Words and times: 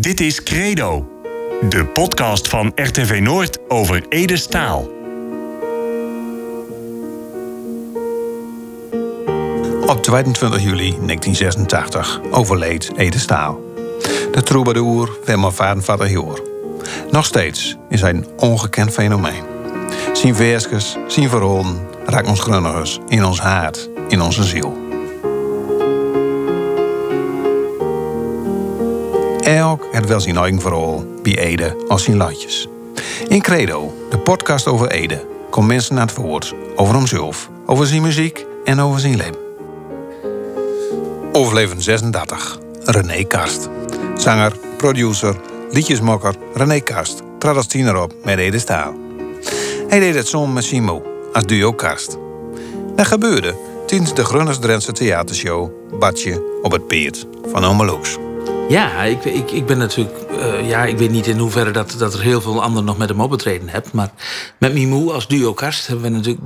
Dit 0.00 0.20
is 0.20 0.42
Credo, 0.42 1.08
de 1.68 1.86
podcast 1.86 2.48
van 2.48 2.72
RTV 2.74 3.20
Noord 3.20 3.58
over 3.68 4.04
Ede 4.08 4.36
Staal. 4.36 4.88
Op 9.86 10.02
22 10.02 10.62
juli 10.62 10.90
1986 10.90 12.20
overleed 12.30 12.90
Ede 12.96 13.18
Staal. 13.18 13.60
De 14.32 14.42
troubadour 14.42 15.18
Wilma 15.24 15.50
Vadenvader 15.50 16.10
Joor. 16.10 16.42
Nog 17.10 17.24
steeds 17.26 17.76
is 17.88 18.00
hij 18.00 18.10
een 18.10 18.26
ongekend 18.36 18.90
fenomeen. 18.90 19.42
Zijn 20.12 20.34
versjes, 20.34 20.96
zijn 21.06 21.28
verhalen 21.28 21.86
raakt 22.06 22.28
ons 22.28 22.40
grunnigers 22.40 22.98
in 23.08 23.24
ons 23.24 23.40
hart, 23.40 23.88
in 24.08 24.20
onze 24.20 24.42
ziel. 24.44 24.87
Elk 29.48 29.88
het 29.90 30.06
wel 30.06 30.20
zijn 30.20 30.36
eigen 30.36 30.60
verhaal 30.60 31.04
bij 31.22 31.38
Ede 31.38 31.76
als 31.86 32.02
zijn 32.02 32.16
latjes. 32.16 32.68
In 33.28 33.40
Credo, 33.40 33.94
de 34.10 34.18
podcast 34.18 34.66
over 34.66 34.90
Ede, 34.90 35.26
komt 35.50 35.66
mensen 35.66 35.94
naar 35.94 36.06
het 36.06 36.16
woord 36.16 36.54
over 36.76 36.94
hemzelf, 36.94 37.50
over 37.66 37.86
zijn 37.86 38.02
muziek 38.02 38.46
en 38.64 38.80
over 38.80 39.00
zijn 39.00 39.16
leven. 39.16 39.36
Overleven 41.32 41.82
36, 41.82 42.58
René 42.84 43.24
Karst. 43.24 43.68
Zanger, 44.16 44.52
producer, 44.76 45.36
liedjesmaker 45.70 46.34
René 46.54 46.80
Karst 46.80 47.22
trad 47.38 47.56
als 47.56 47.66
tiener 47.66 48.02
op 48.02 48.14
met 48.24 48.38
Ede 48.38 48.58
Staal. 48.58 48.94
Hij 49.88 50.00
deed 50.00 50.14
het 50.14 50.28
samen 50.28 50.52
met 50.52 50.64
Simo 50.64 51.02
als 51.32 51.44
duo 51.44 51.72
Karst. 51.72 52.18
Dat 52.96 53.06
gebeurde 53.06 53.54
tijdens 53.86 54.14
de 54.14 54.24
Grunners 54.24 54.58
Drentse 54.58 54.92
theatershow 54.92 55.70
Badje 55.98 56.60
op 56.62 56.72
het 56.72 56.86
Peert 56.86 57.26
van 57.52 57.64
Omeloos. 57.64 58.18
Ja, 58.68 59.02
ik, 59.02 59.24
ik, 59.24 59.50
ik 59.50 59.66
ben 59.66 59.78
natuurlijk. 59.78 60.16
eh, 60.38 60.68
ja, 60.68 60.84
ik 60.84 60.98
weet 60.98 61.10
niet 61.10 61.26
in 61.26 61.38
hoeverre 61.38 61.70
dat, 61.70 61.94
dat 61.98 62.14
er 62.14 62.20
heel 62.20 62.40
veel 62.40 62.62
anderen 62.62 62.84
nog 62.84 62.98
met 62.98 63.08
hem 63.08 63.20
opgetreden 63.20 63.68
hebt. 63.68 63.92
Maar 63.92 64.10
met 64.58 64.72
Mimou 64.72 65.12
als 65.12 65.28
duo 65.28 65.52
kast 65.54 65.86
hebben 65.86 66.04
we 66.04 66.16
natuurlijk. 66.16 66.44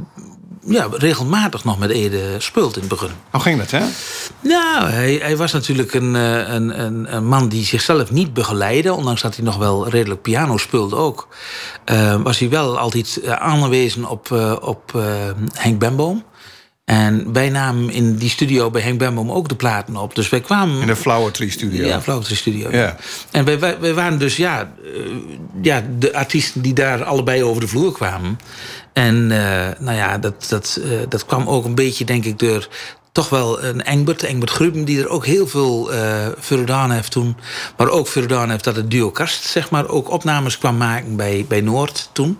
Ja, 0.66 0.86
regelmatig 0.92 1.64
nog 1.64 1.78
met 1.78 1.90
Ede 1.90 2.20
speeld 2.38 2.74
in 2.74 2.80
het 2.80 2.88
begin. 2.90 3.10
Hoe 3.30 3.40
ging 3.40 3.58
dat, 3.58 3.70
hè? 3.70 3.80
Nou, 4.40 4.88
hij, 4.90 5.14
hij 5.22 5.36
was 5.36 5.52
natuurlijk 5.52 5.94
een, 5.94 6.16
eh, 6.16 6.54
een, 6.54 6.80
een, 6.84 7.14
een 7.16 7.26
man 7.26 7.48
die 7.48 7.64
zichzelf 7.64 8.10
niet 8.10 8.32
begeleidde. 8.34 8.92
Ondanks 8.94 9.22
dat 9.22 9.36
hij 9.36 9.44
nog 9.44 9.56
wel 9.56 9.88
redelijk 9.88 10.22
piano 10.22 10.56
speelde 10.56 10.96
ook. 10.96 11.28
eh, 11.84 12.22
was 12.22 12.38
hij 12.38 12.48
wel 12.48 12.78
altijd 12.78 13.20
aangewezen 13.28 14.04
op, 14.08 14.30
op 14.60 14.92
Henk 15.52 15.78
Bemboom. 15.78 16.24
En 16.92 17.32
wij 17.32 17.48
namen 17.48 17.90
in 17.90 18.16
die 18.16 18.30
studio 18.30 18.70
bij 18.70 18.82
Henk 18.82 18.98
Bemboom 18.98 19.30
ook 19.30 19.48
de 19.48 19.54
platen 19.54 19.96
op. 19.96 20.14
Dus 20.14 20.28
wij 20.28 20.40
kwamen... 20.40 20.80
In 20.80 20.86
de 20.86 20.96
Flower 20.96 21.32
Tree 21.32 21.50
Studio. 21.50 21.86
Ja, 21.86 22.02
Flauwtje 22.02 22.34
Studio. 22.34 22.70
Ja. 22.70 22.96
En 23.30 23.44
wij, 23.44 23.58
wij, 23.58 23.80
wij 23.80 23.94
waren 23.94 24.18
dus 24.18 24.36
ja, 24.36 24.72
eh, 24.84 25.00
ja, 25.62 25.82
de 25.98 26.14
artiesten 26.14 26.62
die 26.62 26.72
daar 26.74 27.04
allebei 27.04 27.44
over 27.44 27.60
de 27.60 27.68
vloer 27.68 27.92
kwamen. 27.92 28.38
En 28.92 29.30
eh, 29.30 29.78
nou 29.78 29.96
ja, 29.96 30.18
dat, 30.18 30.46
dat, 30.48 30.80
eh, 30.84 30.90
dat 31.08 31.26
kwam 31.26 31.48
ook 31.48 31.64
een 31.64 31.74
beetje, 31.74 32.04
denk 32.04 32.24
ik, 32.24 32.38
door 32.38 32.68
toch 33.12 33.28
wel 33.28 33.62
een 33.62 33.84
Engbert, 33.84 34.22
Engbert 34.22 34.50
Gruben, 34.50 34.84
die 34.84 35.00
er 35.00 35.08
ook 35.08 35.26
heel 35.26 35.46
veel 35.46 35.92
eh 35.92 36.26
voor 36.38 36.58
gedaan 36.58 36.90
heeft 36.90 37.10
toen. 37.10 37.36
Maar 37.76 37.88
ook 37.88 38.06
voor 38.06 38.22
gedaan 38.22 38.50
heeft 38.50 38.64
dat 38.64 38.76
het 38.76 38.90
duo 38.90 39.10
Kast, 39.10 39.44
zeg 39.44 39.70
maar, 39.70 39.88
ook 39.88 40.10
opnames 40.10 40.58
kwam 40.58 40.76
maken 40.76 41.16
bij, 41.16 41.44
bij 41.48 41.60
Noord 41.60 42.08
toen. 42.12 42.38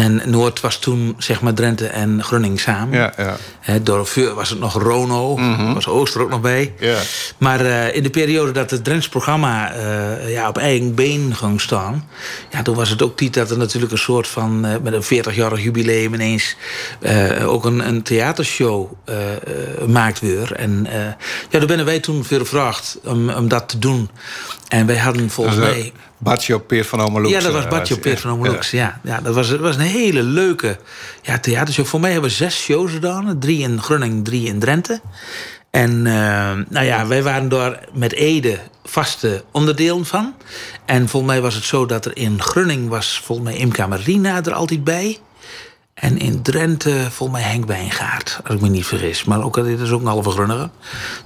En 0.00 0.22
Noord 0.24 0.60
was 0.60 0.78
toen, 0.78 1.14
zeg 1.18 1.40
maar, 1.40 1.54
Drenthe 1.54 1.86
en 1.86 2.24
Grunning 2.24 2.60
samen. 2.60 2.98
Ja, 2.98 3.12
ja. 3.16 3.78
Door 3.78 4.06
vuur 4.06 4.34
was 4.34 4.50
het 4.50 4.58
nog 4.58 4.82
Rono, 4.82 5.34
was 5.74 5.86
Ooster 5.86 6.22
ook 6.22 6.30
nog 6.30 6.40
bij. 6.40 6.74
Ja. 6.78 6.98
Maar 7.38 7.60
eh, 7.60 7.96
in 7.96 8.02
de 8.02 8.10
periode 8.10 8.52
dat 8.52 8.70
het 8.70 8.84
Drents 8.84 9.08
programma 9.08 9.72
eh, 9.72 10.32
ja, 10.32 10.48
op 10.48 10.58
eigen 10.58 10.94
been 10.94 11.34
ging 11.34 11.60
staan... 11.60 12.08
Ja, 12.50 12.62
toen 12.62 12.74
was 12.74 12.88
het 12.88 13.02
ook 13.02 13.16
tijd 13.16 13.34
dat 13.34 13.50
er 13.50 13.58
natuurlijk 13.58 13.92
een 13.92 13.98
soort 13.98 14.28
van... 14.28 14.64
eh, 14.64 14.74
met 14.82 14.92
een 14.92 15.24
40-jarig 15.24 15.62
jubileum 15.62 16.14
ineens 16.14 16.56
ook 17.44 17.64
een, 17.64 17.88
een 17.88 18.02
theatershow 18.02 18.92
maakt 19.86 20.20
weer. 20.20 20.52
En 20.52 20.86
ja, 21.50 21.58
daar 21.58 21.66
ben 21.66 21.84
wij 21.84 22.00
toen 22.00 22.24
veel 22.24 22.38
gevraagd 22.38 22.98
om, 23.04 23.30
om 23.30 23.48
dat 23.48 23.68
te 23.68 23.78
doen. 23.78 24.10
En 24.70 24.86
wij 24.86 24.96
hadden 24.96 25.30
volgens 25.30 25.56
eh, 25.56 25.62
mij... 25.62 25.92
Badje 26.18 26.54
op 26.54 26.66
Peert 26.66 26.86
van 26.86 27.00
Omeloos. 27.00 27.30
Ja, 27.30 27.40
dat 27.40 27.52
was 27.52 27.64
eh, 27.64 27.70
Badje 27.70 27.94
op 27.94 28.00
Peert 28.00 28.20
van 28.20 28.30
Omeloos. 28.30 28.70
Ja. 28.70 29.00
Ja, 29.02 29.20
dat, 29.20 29.34
was, 29.34 29.48
dat 29.48 29.60
was 29.60 29.76
een 29.76 29.80
hele 29.80 30.22
leuke 30.22 30.78
ja, 31.22 31.38
theatershow. 31.38 31.86
Voor 31.86 32.00
mij 32.00 32.12
hebben 32.12 32.30
we 32.30 32.36
zes 32.36 32.62
shows 32.62 32.92
gedaan. 32.92 33.38
Drie 33.38 33.58
in 33.58 33.82
Grunning, 33.82 34.24
drie 34.24 34.46
in 34.46 34.58
Drenthe. 34.58 35.00
En 35.70 36.06
eh, 36.06 36.52
nou 36.68 36.86
ja, 36.86 37.06
wij 37.06 37.22
waren 37.22 37.48
daar 37.48 37.84
met 37.92 38.12
Ede 38.12 38.58
vaste 38.84 39.44
onderdelen 39.52 40.06
van. 40.06 40.34
En 40.84 41.08
volgens 41.08 41.32
mij 41.32 41.40
was 41.40 41.54
het 41.54 41.64
zo 41.64 41.86
dat 41.86 42.04
er 42.04 42.16
in 42.16 42.42
Grunning 42.42 42.88
was... 42.88 43.20
volgens 43.24 43.48
mij 43.48 43.58
Imca 43.58 43.86
Marina 43.86 44.44
er 44.44 44.52
altijd 44.52 44.84
bij. 44.84 45.18
En 46.00 46.18
in 46.18 46.42
Drenthe 46.42 47.06
volgens 47.10 47.40
mij 47.40 47.48
Henk 47.50 47.64
Wijngaard, 47.66 48.40
als 48.44 48.54
ik 48.54 48.60
me 48.60 48.68
niet 48.68 48.86
vergis. 48.86 49.24
Maar 49.24 49.42
ook, 49.42 49.54
dit 49.64 49.80
is 49.80 49.90
ook 49.90 50.00
een 50.00 50.06
halve 50.06 50.30
Grunniger. 50.30 50.68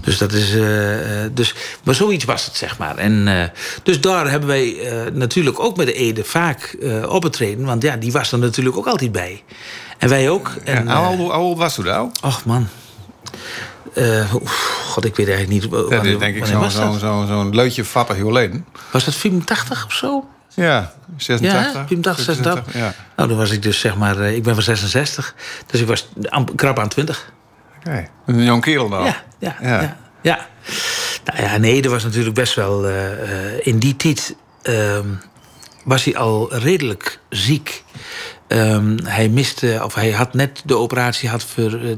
Dus 0.01 0.19
dat 0.19 0.33
is... 0.33 0.55
eh, 0.55 1.25
eh, 1.25 1.31
dus, 1.35 1.55
maar 1.85 1.95
zoiets 1.95 2.25
was 2.25 2.45
het, 2.45 2.57
zeg 2.57 2.79
maar. 2.79 2.97
En, 2.97 3.29
eh, 3.29 3.49
dus 3.83 4.01
daar 4.01 4.31
hebben 4.31 4.49
wij 4.49 4.77
natuurlijk 5.13 5.61
ook 5.61 5.77
met 5.77 5.87
de 5.87 5.93
Ede 5.93 6.25
vaak 6.25 6.77
opgetreden. 7.09 7.65
Want 7.65 7.83
ja, 7.83 7.97
die 7.97 8.13
was 8.13 8.33
er 8.33 8.39
natuurlijk 8.39 8.77
ook 8.77 8.87
altijd 8.87 9.13
bij. 9.13 9.43
En 9.99 10.09
wij 10.09 10.31
ook. 10.31 10.51
En, 10.65 10.75
Ja, 10.75 10.97
hoe, 10.97 11.07
oud- 11.07 11.17
hoe 11.17 11.33
oud 11.33 11.57
was 11.59 11.75
toen 11.75 11.84
nou? 11.84 12.11
Och 12.23 12.45
man. 12.45 12.69
Oef, 14.43 14.83
God, 14.87 15.05
ik 15.05 15.17
weet 15.17 15.29
eigenlijk 15.29 15.63
niet. 15.63 15.71
Dat 15.73 15.89
wanneer- 15.89 16.13
is 16.13 16.19
denk 16.19 16.37
ik 16.37 16.47
zo'n 16.47 16.71
zo, 16.71 16.97
zo, 16.99 17.25
zo'n 17.29 17.55
leutje 17.55 17.84
vattig 17.84 18.17
geleden. 18.17 18.67
was 18.91 19.05
dat 19.05 19.15
84 19.15 19.84
of 19.87 19.93
zo? 19.93 20.25
Ja, 20.54 20.92
86. 21.16 21.72
Ja, 21.75 21.87
84, 21.87 22.25
86. 22.25 22.75
Ja, 22.75 22.94
Nou, 23.16 23.28
dan 23.28 23.38
was 23.38 23.50
ik 23.50 23.62
dus 23.62 23.81
zeg 23.81 23.97
maar. 23.97 24.20
eh, 24.20 24.34
ik 24.37 24.42
ben 24.42 24.54
van 24.54 24.62
66. 24.62 25.34
Dus 25.66 25.81
ik 25.81 25.87
was 25.87 26.09
krap 26.54 26.78
aan 26.78 26.88
20. 26.88 27.32
oké. 27.78 28.09
Een 28.26 28.44
jong 28.44 28.62
kerel 28.62 28.88
dan. 28.88 29.04
Ja, 29.04 29.22
ja, 29.38 29.56
Ja. 29.60 29.81
ja. 29.82 29.97
ja. 30.22 30.47
Nou 31.25 31.42
ja, 31.42 31.56
nee, 31.56 31.82
er 31.82 31.91
was 31.91 32.03
natuurlijk 32.03 32.34
best 32.34 32.54
wel... 32.54 32.87
eh, 32.87 33.53
eh, 33.54 33.60
in 33.66 33.78
die 33.78 33.97
tijd 33.97 34.37
ehm, 34.62 35.09
was 35.84 36.04
hij 36.04 36.16
al 36.16 36.54
redelijk 36.54 37.19
ziek. 37.28 37.84
Ehm, 38.48 38.98
hij 39.04 39.28
miste, 39.28 39.81
of 39.84 39.94
hij 39.94 40.10
had 40.10 40.34
net 40.34 40.62
de 40.65 40.76
operatie 40.76 41.31
voor... 41.31 41.75
eh, 41.75 41.97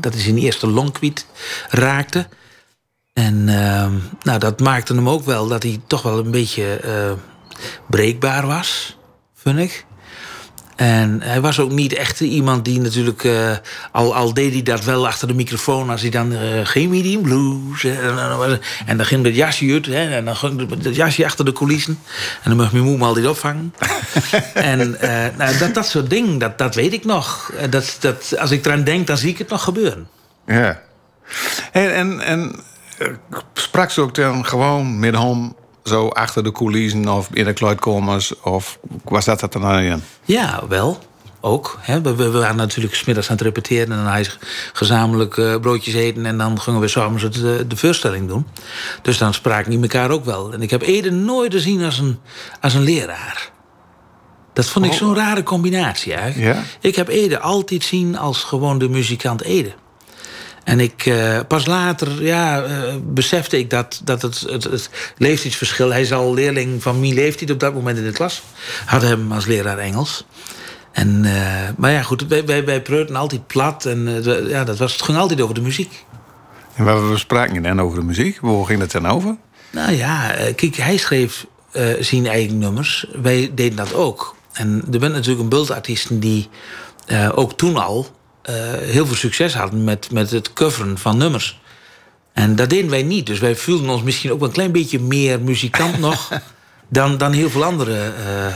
dat 0.00 0.12
hij 0.12 0.22
zijn 0.22 0.38
eerste 0.38 0.66
long 0.66 0.92
kwijt 0.92 1.26
raakte. 1.68 2.26
En 3.12 3.48
ehm, 3.48 3.92
nou, 4.22 4.38
dat 4.38 4.60
maakte 4.60 4.94
hem 4.94 5.08
ook 5.08 5.24
wel 5.24 5.48
dat 5.48 5.62
hij 5.62 5.80
toch 5.86 6.02
wel 6.02 6.18
een 6.18 6.30
beetje 6.30 6.80
breekbaar 7.88 8.46
was, 8.46 8.96
vind 9.34 9.58
ik. 9.58 9.84
En 10.80 11.22
hij 11.22 11.40
was 11.40 11.58
ook 11.60 11.70
niet 11.70 11.92
echt 11.92 12.20
iemand 12.20 12.64
die 12.64 12.80
natuurlijk... 12.80 13.24
eh, 13.24 13.52
al, 13.92 14.14
al 14.14 14.34
deed 14.34 14.52
hij 14.52 14.62
dat 14.62 14.84
wel 14.84 15.06
achter 15.06 15.28
de 15.28 15.34
microfoon... 15.34 15.90
als 15.90 16.00
hij 16.00 16.10
dan 16.10 16.32
eh, 16.32 16.38
geen 16.62 16.90
medium 16.90 17.22
blues... 17.22 17.84
en, 17.84 18.16
dan 18.16 18.38
was- 18.38 18.58
en 18.86 18.96
dan 18.96 19.06
ging 19.06 19.24
het 19.24 19.34
jasje 19.34 19.72
uit... 19.72 19.86
Hè, 19.86 20.16
en 20.16 20.24
dan 20.24 20.36
ging 20.36 20.82
het 20.82 20.96
jasje 20.96 21.24
achter 21.24 21.44
de 21.44 21.52
coulissen... 21.52 21.98
en 22.42 22.50
dan 22.50 22.56
mocht 22.56 22.72
mijn 22.72 22.84
moe 22.84 22.96
me 22.96 23.04
altijd 23.04 23.26
opvangen. 23.26 23.74
en 24.54 25.00
eh, 25.00 25.36
nou, 25.36 25.58
dat, 25.58 25.74
dat 25.74 25.86
soort 25.86 26.10
dingen, 26.10 26.38
dat, 26.38 26.58
dat 26.58 26.74
weet 26.74 26.92
ik 26.92 27.04
nog. 27.04 27.52
Dat, 27.70 27.96
dat, 28.00 28.38
als 28.38 28.50
ik 28.50 28.66
eraan 28.66 28.84
denk, 28.84 29.06
dan 29.06 29.16
zie 29.16 29.30
ik 29.30 29.38
het 29.38 29.48
nog 29.48 29.64
gebeuren. 29.64 30.08
Ja. 30.46 30.80
En, 31.72 31.94
en, 31.94 32.20
en 32.20 32.54
sprak 33.54 33.90
ze 33.90 34.00
ook 34.00 34.14
dan 34.14 34.46
gewoon 34.46 34.98
met 34.98 35.16
hem 35.18 35.54
zo 35.90 36.08
achter 36.08 36.44
de 36.44 36.52
coulissen 36.52 37.08
of 37.08 37.28
in 37.32 37.44
de 37.44 37.52
kluitkomers? 37.52 38.40
Of 38.40 38.78
was 39.04 39.24
dat 39.24 39.40
dat 39.40 39.52
dan 39.52 39.64
aan 39.64 39.82
je? 39.82 39.96
Ja, 40.24 40.62
wel. 40.68 40.98
Ook. 41.40 41.78
Hè. 41.80 42.00
We, 42.00 42.14
we 42.14 42.30
waren 42.30 42.56
natuurlijk 42.56 42.94
smiddags 42.94 43.30
aan 43.30 43.36
het 43.36 43.44
repeteren... 43.44 43.90
en 43.90 43.96
dan 43.96 44.12
hij 44.12 44.26
gezamenlijk 44.72 45.36
eh, 45.36 45.56
broodjes 45.56 45.94
eten... 45.94 46.26
en 46.26 46.38
dan 46.38 46.60
gingen 46.60 46.80
we 46.80 46.88
samen 46.88 47.20
zo 47.20 47.28
de, 47.28 47.64
de 47.68 47.76
voorstelling 47.76 48.28
doen. 48.28 48.46
Dus 49.02 49.18
dan 49.18 49.34
spraken 49.34 49.70
die 49.70 49.80
elkaar 49.80 50.10
ook 50.10 50.24
wel. 50.24 50.52
En 50.52 50.62
ik 50.62 50.70
heb 50.70 50.82
Ede 50.82 51.10
nooit 51.10 51.52
gezien 51.52 51.84
als 51.84 51.98
een, 51.98 52.18
als 52.60 52.74
een 52.74 52.82
leraar. 52.82 53.50
Dat 54.52 54.66
vond 54.66 54.86
ik 54.86 54.92
zo'n 54.92 55.14
rare 55.14 55.42
combinatie 55.42 56.14
eigenlijk. 56.14 56.56
Ja? 56.56 56.62
Ik 56.80 56.96
heb 56.96 57.08
Ede 57.08 57.40
altijd 57.40 57.84
zien 57.84 58.18
als 58.18 58.44
gewoon 58.44 58.78
de 58.78 58.88
muzikant 58.88 59.42
Ede. 59.42 59.72
En 60.70 60.80
ik, 60.80 61.06
eh, 61.06 61.38
pas 61.48 61.66
later 61.66 62.22
ja, 62.24 62.62
eh, 62.62 62.94
besefte 63.02 63.58
ik 63.58 63.70
dat, 63.70 64.00
dat 64.04 64.22
het, 64.22 64.40
het, 64.40 64.64
het 64.64 64.90
leeftijdsverschil... 65.16 65.90
Hij 65.90 66.00
is 66.00 66.12
al 66.12 66.34
leerling 66.34 66.82
van 66.82 67.00
mijn 67.00 67.14
leeftijd 67.14 67.50
op 67.50 67.60
dat 67.60 67.74
moment 67.74 67.98
in 67.98 68.04
de 68.04 68.12
klas. 68.12 68.42
Had 68.86 69.02
hem 69.02 69.32
als 69.32 69.46
leraar 69.46 69.78
Engels. 69.78 70.26
En, 70.92 71.24
eh, 71.24 71.68
maar 71.76 71.90
ja, 71.90 72.02
goed, 72.02 72.26
wij, 72.26 72.44
wij, 72.44 72.64
wij 72.64 72.82
preuten 72.82 73.16
altijd 73.16 73.46
plat. 73.46 73.84
En 73.84 74.22
ja, 74.48 74.64
dat 74.64 74.78
was, 74.78 74.92
het 74.92 75.02
ging 75.02 75.18
altijd 75.18 75.40
over 75.40 75.54
de 75.54 75.60
muziek. 75.60 76.04
En 76.74 76.84
waar 76.84 77.10
we 77.10 77.18
spraken 77.18 77.62
dan 77.62 77.80
over 77.80 77.98
de 77.98 78.04
muziek? 78.04 78.36
Hoe 78.36 78.66
ging 78.66 78.80
het 78.80 78.90
dan 78.90 79.06
over? 79.06 79.36
Nou 79.70 79.92
ja, 79.92 80.34
kijk, 80.56 80.76
hij 80.76 80.96
schreef 80.96 81.46
zijn 82.00 82.26
eigen 82.26 82.58
nummers. 82.58 83.06
Wij 83.22 83.50
deden 83.54 83.76
dat 83.76 83.94
ook. 83.94 84.36
En 84.52 84.84
er 84.92 84.98
bent 84.98 85.12
natuurlijk 85.12 85.42
een 85.42 85.48
bult 85.48 85.70
artiesten 85.70 86.20
die 86.20 86.48
ook 87.34 87.56
toen 87.56 87.76
al 87.76 88.19
heel 88.80 89.06
veel 89.06 89.16
succes 89.16 89.54
hadden 89.54 89.84
met, 89.84 90.10
met 90.12 90.30
het 90.30 90.52
coveren 90.52 90.98
van 90.98 91.16
nummers. 91.16 91.60
En 92.32 92.56
dat 92.56 92.70
deden 92.70 92.90
wij 92.90 93.02
niet. 93.02 93.26
Dus 93.26 93.38
wij 93.38 93.56
voelden 93.56 93.88
ons 93.88 94.02
misschien 94.02 94.32
ook 94.32 94.42
een 94.42 94.52
klein 94.52 94.72
beetje 94.72 95.00
meer 95.00 95.40
muzikant 95.40 95.98
nog... 96.08 96.30
dan, 96.88 97.18
dan 97.18 97.32
heel 97.32 97.50
veel 97.50 97.64
andere 97.64 97.92
uh, 97.92 98.46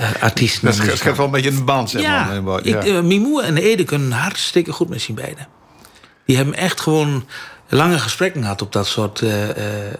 uh, 0.00 0.22
artiesten. 0.22 0.86
Dat 0.86 0.96
schept 0.96 1.16
wel 1.16 1.26
een 1.26 1.32
beetje 1.32 1.50
een 1.50 1.64
band, 1.64 1.90
zeg 1.90 2.02
ja, 2.02 2.40
maar. 2.40 2.66
Ja. 2.66 2.80
Ik, 2.80 2.86
uh, 2.86 3.00
Mimoe 3.00 3.42
en 3.42 3.56
Ede 3.56 3.84
kunnen 3.84 4.12
hartstikke 4.12 4.72
goed 4.72 4.88
met 4.88 5.00
zien 5.00 5.16
beiden. 5.16 5.48
Die 6.26 6.36
hebben 6.36 6.54
echt 6.54 6.80
gewoon 6.80 7.24
lange 7.68 7.98
gesprekken 7.98 8.42
gehad 8.42 8.62
op 8.62 8.72
dat 8.72 8.86
soort 8.86 9.20
uh, 9.20 9.48
uh, 9.48 9.54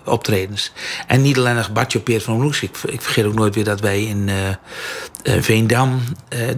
optredens. 0.04 0.72
En 1.06 1.22
niet 1.22 1.38
alleen 1.38 1.54
nog 1.54 1.72
Bartje 1.72 2.00
Peert 2.00 2.22
van 2.22 2.40
Roes. 2.40 2.62
Ik, 2.62 2.76
ik, 2.86 3.00
vergeet 3.00 3.24
ook 3.24 3.34
nooit 3.34 3.54
weer 3.54 3.64
dat 3.64 3.80
wij 3.80 4.02
in 4.02 4.28
uh, 4.28 5.36
Veendam... 5.42 6.02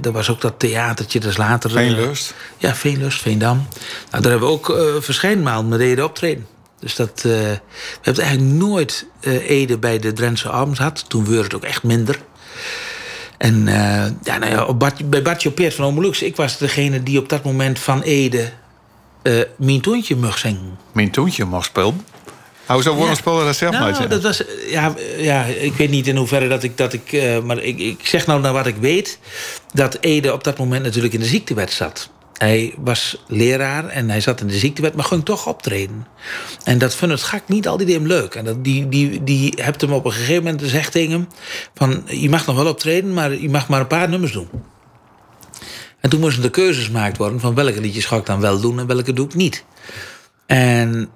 daar 0.00 0.12
was 0.12 0.30
ook 0.30 0.40
dat 0.40 0.58
theatertje, 0.58 1.20
dat 1.20 1.30
is 1.30 1.36
later... 1.36 1.70
Veenlust? 1.70 2.34
ja, 2.56 2.74
Veenlust, 2.74 3.22
Veendam. 3.22 3.56
Nou, 4.10 4.22
daar 4.22 4.30
hebben 4.30 4.48
we 4.48 4.54
ook 4.54 4.68
uh, 4.68 4.76
verschijnmaal 4.98 5.64
met 5.64 5.80
Ede 5.80 6.04
optreden. 6.04 6.46
Dus 6.80 6.94
dat, 6.94 7.20
we 7.22 7.60
hebben 8.00 8.24
eigenlijk 8.24 8.58
nooit 8.58 9.06
Ede 9.20 9.78
bij 9.78 9.98
de 9.98 10.12
Drentse 10.12 10.50
Abend 10.50 10.76
gehad. 10.76 11.04
Toen 11.08 11.30
werd 11.30 11.42
het 11.42 11.54
ook 11.54 11.64
echt 11.64 11.82
minder. 11.82 12.18
En 13.38 13.64
ja, 14.22 14.38
nou 14.38 14.46
ja, 14.46 14.64
op 14.64 14.78
Bart, 14.78 15.10
bij 15.10 15.22
Bartje 15.22 15.50
Peert 15.50 15.74
van 15.74 15.84
Omelux... 15.84 16.22
ik 16.22 16.36
was 16.36 16.58
degene 16.58 17.02
die 17.02 17.18
op 17.18 17.28
dat 17.28 17.44
moment 17.44 17.78
van 17.78 18.02
Ede 18.02 18.52
uh, 19.26 19.40
Mijn 19.56 19.80
Toontje 19.80 20.16
mag 20.16 20.38
zingen. 20.38 20.78
Mijn 20.92 21.10
Toontje 21.10 21.44
mag 21.44 21.64
spelen? 21.64 22.04
Hoe 22.66 22.82
zou 22.82 22.94
worden 22.94 23.14
ja. 23.14 23.20
spelen 23.20 23.44
dat 23.44 23.56
zelf 23.56 23.72
nou, 23.72 24.08
dat 24.08 24.22
was, 24.22 24.42
ja, 24.70 24.94
ja, 25.18 25.44
ik 25.44 25.72
weet 25.72 25.90
niet 25.90 26.06
in 26.06 26.16
hoeverre 26.16 26.48
dat 26.48 26.62
ik... 26.62 26.76
Dat 26.76 26.92
ik 26.92 27.12
uh, 27.12 27.38
maar 27.38 27.58
ik, 27.58 27.78
ik 27.78 28.06
zeg 28.06 28.26
nou 28.26 28.40
naar 28.40 28.52
wat 28.52 28.66
ik 28.66 28.76
weet... 28.76 29.18
dat 29.72 29.98
Ede 30.00 30.32
op 30.32 30.44
dat 30.44 30.58
moment 30.58 30.82
natuurlijk 30.82 31.14
in 31.14 31.20
de 31.20 31.26
ziektewet 31.26 31.72
zat. 31.72 32.10
Hij 32.32 32.74
was 32.76 33.22
leraar 33.26 33.88
en 33.88 34.10
hij 34.10 34.20
zat 34.20 34.40
in 34.40 34.46
de 34.46 34.58
ziektewet, 34.58 34.94
maar 34.94 35.04
ging 35.04 35.24
toch 35.24 35.46
optreden. 35.46 36.06
En 36.64 36.78
dat 36.78 36.94
vond 36.94 37.10
het 37.10 37.22
gak 37.22 37.42
niet 37.46 37.68
altijd 37.68 37.92
hem 37.92 38.06
leuk. 38.06 38.34
En 38.34 38.44
dat, 38.44 38.64
die, 38.64 38.88
die, 38.88 39.24
die 39.24 39.52
hebt 39.56 39.80
hem 39.80 39.92
op 39.92 40.04
een 40.04 40.12
gegeven 40.12 40.42
moment 40.42 40.62
gezegd 40.62 40.92
tegen 40.92 41.10
hem... 41.10 41.28
van, 41.74 42.02
je 42.06 42.28
mag 42.28 42.46
nog 42.46 42.56
wel 42.56 42.66
optreden, 42.66 43.14
maar 43.14 43.34
je 43.34 43.50
mag 43.50 43.68
maar 43.68 43.80
een 43.80 43.86
paar 43.86 44.08
nummers 44.08 44.32
doen. 44.32 44.48
En 46.00 46.10
toen 46.10 46.20
moesten 46.20 46.42
de 46.42 46.50
keuzes 46.50 46.84
gemaakt 46.84 47.16
worden 47.16 47.40
van 47.40 47.54
welke 47.54 47.80
liedjes 47.80 48.04
ga 48.04 48.16
ik 48.16 48.26
dan 48.26 48.40
wel 48.40 48.60
doen 48.60 48.78
en 48.78 48.86
welke 48.86 49.12
doe 49.12 49.26
ik 49.26 49.34
niet. 49.34 49.64
En 50.46 51.10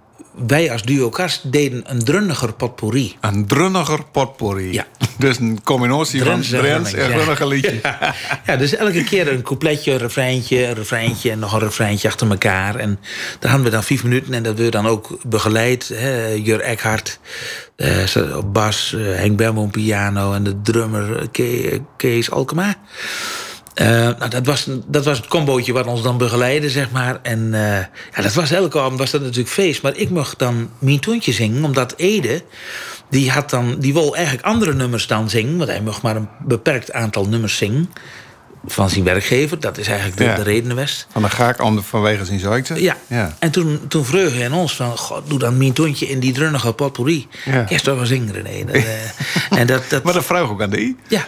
wij 0.47 0.73
als 0.73 0.83
duo 0.83 1.09
Kast 1.09 1.53
deden 1.53 1.83
een 1.87 2.05
drunniger 2.05 2.53
potpourri. 2.53 3.17
Een 3.21 3.47
drunniger 3.47 4.05
potpourri. 4.13 4.73
Ja. 4.73 4.87
Dus 5.19 5.39
een 5.39 5.63
combinatie 5.63 6.23
van 6.25 6.41
Drents 6.41 6.93
en 6.93 7.11
drunniger 7.11 7.47
liedje. 7.47 7.79
Ja. 7.83 8.15
ja. 8.47 8.57
dus 8.57 8.77
elke 8.77 9.05
keer 9.05 9.33
een 9.33 9.43
coupletje, 9.43 9.93
een 9.93 9.99
refreintje, 9.99 10.67
een 10.67 10.75
refreintje 10.75 11.31
en 11.31 11.39
nog 11.39 11.53
een 11.53 11.59
refreintje 11.59 12.09
achter 12.09 12.31
elkaar. 12.31 12.77
En 12.77 12.99
daar 13.39 13.51
hadden 13.51 13.69
we 13.71 13.75
dan 13.75 13.85
vijf 13.85 14.03
minuten 14.03 14.35
en 14.35 14.43
dat 14.43 14.59
werd 14.59 14.73
dan 14.73 14.87
ook 14.87 15.19
begeleid. 15.27 15.91
Hè, 15.95 16.27
Jur 16.27 16.61
Eckhart 16.61 17.19
uh, 17.77 18.37
op 18.37 18.55
bas, 18.55 18.95
uh, 18.97 19.17
Henk 19.17 19.37
Bermo 19.37 19.67
piano 19.67 20.33
en 20.33 20.45
de 20.45 20.61
drummer 20.63 21.29
Kees 21.97 22.31
Alkema. 22.31 22.77
Uh, 23.75 23.87
nou, 23.89 24.29
dat, 24.29 24.47
was, 24.47 24.67
dat 24.87 25.05
was 25.05 25.17
het 25.17 25.27
combootje 25.27 25.73
wat 25.73 25.87
ons 25.87 26.03
dan 26.03 26.19
begeleidde, 26.19 26.71
zeg 26.71 26.91
maar. 26.91 27.19
En 27.23 27.39
uh, 27.53 27.79
ja, 27.79 28.23
dat 28.23 28.35
was 28.35 28.51
elke 28.51 28.81
avond 28.81 28.99
was 28.99 29.11
dat 29.11 29.21
natuurlijk 29.21 29.49
feest. 29.49 29.83
Maar 29.83 29.97
ik 29.97 30.11
mocht 30.11 30.39
dan 30.39 30.71
mijn 30.79 31.01
toontje 31.01 31.33
zingen, 31.33 31.65
omdat 31.65 31.95
Ede... 31.97 32.43
die, 33.11 33.31
had 33.31 33.51
dan, 33.51 33.77
die 33.79 33.93
wil 33.93 34.17
eigenlijk 34.17 34.47
andere 34.47 34.75
nummers 34.75 35.07
dan 35.07 35.31
zingen... 35.31 35.57
want 35.57 35.71
hij 35.71 35.81
mocht 35.81 36.03
maar 36.03 36.17
een 36.17 36.29
beperkt 36.39 36.93
aantal 36.93 37.27
nummers 37.27 37.57
zingen 37.57 37.91
van 38.67 38.91
zijn 38.91 39.05
werkgever. 39.05 39.61
Dat 39.61 39.79
is 39.79 39.87
eigenlijk 39.87 40.19
de, 40.19 40.25
ja. 40.25 40.35
de 40.35 40.43
reden 40.43 40.71
geweest. 40.71 41.07
Van 41.13 41.23
de 41.23 41.31
gaak 41.31 41.63
vanwege 41.81 42.25
zijn 42.25 42.39
ziekte? 42.39 42.83
Ja. 42.83 42.97
ja. 43.07 43.37
En 43.39 43.51
toen, 43.51 43.81
toen 43.89 44.05
vroeg 44.05 44.33
hij 44.33 44.45
aan 44.45 44.53
ons 44.53 44.77
van... 44.77 44.99
God, 44.99 45.23
doe 45.29 45.39
dan 45.39 45.59
mijn 45.59 45.73
toontje 45.73 46.09
in 46.09 46.21
die 46.21 46.33
drunnige 46.33 46.73
potpourri. 46.73 47.29
Ja. 47.45 47.69
Eerst 47.69 47.85
toch 47.85 47.97
wel 47.97 48.07
zingen, 48.07 48.33
René. 48.33 48.65
Dat, 48.65 48.77
uh, 48.77 48.85
en 49.61 49.67
dat, 49.67 49.83
dat... 49.89 50.03
Maar 50.03 50.15
dat 50.15 50.25
vraag 50.25 50.49
ook 50.49 50.63
aan 50.63 50.71
die? 50.71 50.97
Ja. 51.09 51.27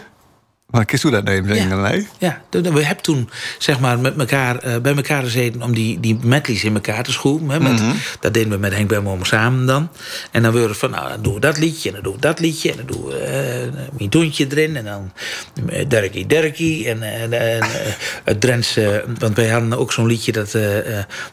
Maar 0.73 0.87
u 1.05 1.11
dat 1.11 1.25
nemen, 1.25 1.57
ja. 1.57 1.91
nee? 1.91 2.09
Ja, 2.19 2.43
we 2.51 2.85
hebben 2.85 3.03
toen 3.03 3.31
zeg 3.59 3.81
maar, 3.81 3.99
met 3.99 4.19
elkaar, 4.19 4.67
uh, 4.67 4.77
bij 4.77 4.95
elkaar 4.95 5.23
gezeten 5.23 5.63
om 5.63 5.75
die, 5.75 6.01
die 6.01 6.19
medleys 6.23 6.65
in 6.65 6.75
elkaar 6.75 7.03
te 7.03 7.13
schroeven. 7.13 7.49
Hè, 7.49 7.61
met, 7.61 7.73
mm 7.73 7.77
-hmm. 7.79 7.97
Dat 8.21 8.35
deden 8.35 8.51
we 8.51 8.57
met 8.57 8.75
Henk 8.75 8.89
Bermo 8.89 9.19
samen 9.23 9.67
dan. 9.67 9.89
En 10.31 10.43
dan 10.43 10.53
we 10.53 10.75
van, 10.75 10.91
nou, 10.91 11.09
dan 11.09 11.23
doen 11.23 11.35
we 11.35 11.41
dat 11.41 11.59
liedje 11.59 11.89
en 11.89 11.95
dan 11.95 12.05
doen 12.05 12.13
we 12.13 12.21
dat 12.21 12.41
liedje. 12.41 12.71
En 12.71 12.77
dan 12.77 12.87
doen 12.87 13.05
we 13.05 13.71
uh, 13.75 13.81
mijn 13.99 14.11
toontje 14.11 14.47
erin. 14.51 14.77
En 14.77 14.85
dan 14.85 15.13
uh, 15.71 15.89
Derkie 15.89 16.27
Derkie. 16.27 16.89
En, 16.89 17.03
en 17.31 17.65
het 18.25 18.41
Drentse, 18.41 19.05
want 19.19 19.37
wij 19.37 19.49
hadden 19.49 19.79
ook 19.79 19.93
zo'n 19.93 20.07
liedje 20.07 20.33
dat... 20.33 20.57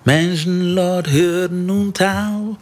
Mensen 0.03 0.74
laat 0.74 1.06
horen 1.06 1.68
hun 1.68 1.91
taal. 1.91 2.57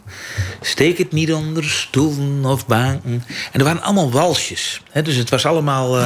Steek 0.60 0.98
het 0.98 1.12
niet 1.12 1.32
onder 1.32 1.64
stoelen 1.64 2.44
of 2.44 2.66
banken. 2.66 3.24
En 3.52 3.58
er 3.60 3.64
waren 3.64 3.82
allemaal 3.82 4.10
walsjes. 4.10 4.82
Hè, 4.90 5.02
dus 5.02 5.16
het 5.16 5.30
was 5.30 5.46
allemaal... 5.46 5.96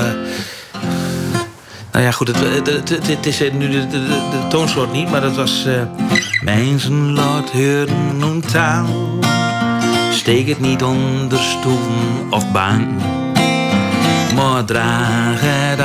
Nou 1.92 2.04
ja, 2.04 2.10
goed, 2.10 2.28
het, 3.08 3.26
is 3.26 3.40
nu 3.52 3.70
de, 3.70 3.86
de, 3.88 4.46
toonsoort 4.48 4.92
niet, 4.92 5.10
maar 5.10 5.20
dat 5.20 5.36
was... 5.36 5.66
Uh, 5.66 5.82
Mensen 6.44 7.12
laat 7.12 7.50
horen 7.50 8.20
hun 8.20 8.40
taal. 8.40 9.18
Steek 10.10 10.48
het 10.48 10.60
niet 10.60 10.82
onder 10.82 11.38
stoelen 11.38 12.30
of 12.30 12.52
banken. 12.52 12.96
Maar 14.34 14.64
draag 14.64 15.40
het 15.40 15.80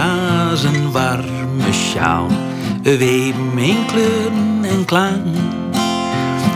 als 0.51 0.63
een 0.63 0.91
warme 0.91 1.71
sjaal. 1.71 2.27
Weven 2.81 3.57
in 3.57 3.85
kleuren 3.85 4.59
en 4.63 4.85
klank. 4.85 5.66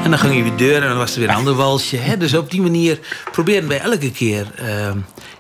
En 0.04 0.10
dan 0.10 0.20
ging 0.20 0.36
je 0.36 0.44
weer 0.44 0.58
deur 0.58 0.82
en 0.82 0.88
dan 0.88 0.98
was 0.98 1.14
er 1.14 1.20
weer 1.20 1.30
een 1.30 1.36
ander 1.36 1.54
walsje. 1.56 1.98
Hè? 1.98 2.18
Dus 2.18 2.34
op 2.34 2.52
die 2.52 2.62
manier 2.62 3.00
probeerden 3.32 3.70
wij 3.70 3.80
elke 3.80 4.12
keer... 4.12 4.48
Uh, 4.62 4.68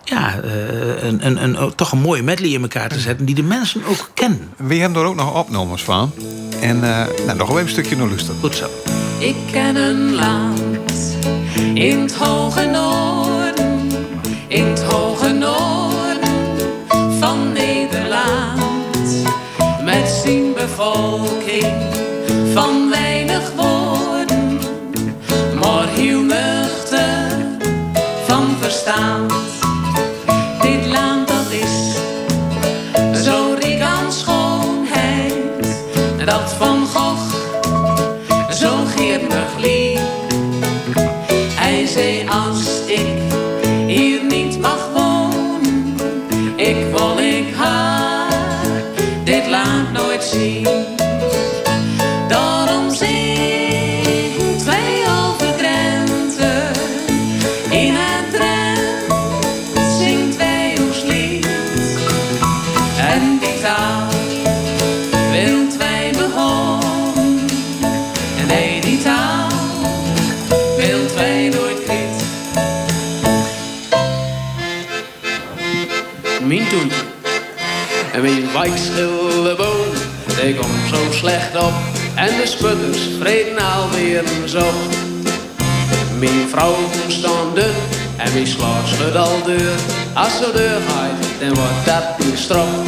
ja, 0.03 0.39
uh, 0.45 1.03
een, 1.03 1.25
een, 1.25 1.43
een, 1.43 1.75
toch 1.75 1.91
een 1.91 1.99
mooie 1.99 2.23
medley 2.23 2.49
in 2.49 2.61
elkaar 2.61 2.89
te 2.89 2.99
zetten... 2.99 3.25
die 3.25 3.35
de 3.35 3.43
mensen 3.43 3.81
ook 3.85 4.11
kennen. 4.13 4.49
We 4.57 4.75
hebben 4.75 5.01
er 5.01 5.07
ook 5.07 5.15
nog 5.15 5.35
opnames 5.39 5.81
van. 5.81 6.11
En 6.61 6.75
uh, 6.75 7.05
nou, 7.25 7.37
nog 7.37 7.49
even 7.49 7.61
een 7.61 7.69
stukje 7.69 7.95
naar 7.95 8.07
lusten. 8.07 8.35
Goed 8.39 8.55
zo. 8.55 8.65
Ik 9.19 9.35
ken 9.51 9.75
een 9.75 10.13
land 10.13 11.17
in 11.73 11.99
het 11.99 12.15
hoge 12.15 12.65
noorden. 12.65 13.91
In 14.47 14.65
het 14.65 14.83
hoge 14.83 15.29
noorden 15.29 16.57
van 17.19 17.51
Nederland. 17.51 18.59
Met 19.83 20.21
zijn 20.23 20.53
bevolking 20.53 21.75
van 22.53 22.89
weinig 22.89 23.51
woorden. 23.55 23.70
Heel 26.01 26.21
nuchter 26.21 27.31
van 28.27 28.57
verstand. 28.59 29.33
En 78.13 78.21
wie 78.21 78.45
wijkstille 78.53 79.55
boom, 79.55 79.87
die 80.41 80.55
komt 80.55 80.89
zo 80.89 81.11
slecht 81.11 81.55
op. 81.55 81.73
En 82.15 82.27
de 82.37 82.47
sputters 82.47 82.99
vreden 83.19 83.57
alweer 83.57 84.23
zo. 84.45 84.71
Mijn 86.19 86.47
vrouw 86.49 86.75
staan 87.07 87.53
dun 87.53 87.75
en 88.17 88.33
wie 88.33 88.45
slaat 88.45 88.87
slut 88.87 89.15
al 89.15 89.43
deur. 89.45 89.75
Als 90.13 90.37
ze 90.37 90.51
deur 90.53 90.81
gaat, 90.87 91.39
dan 91.39 91.53
wordt 91.53 91.85
dat 91.85 92.03
een 92.19 92.37
strop. 92.37 92.87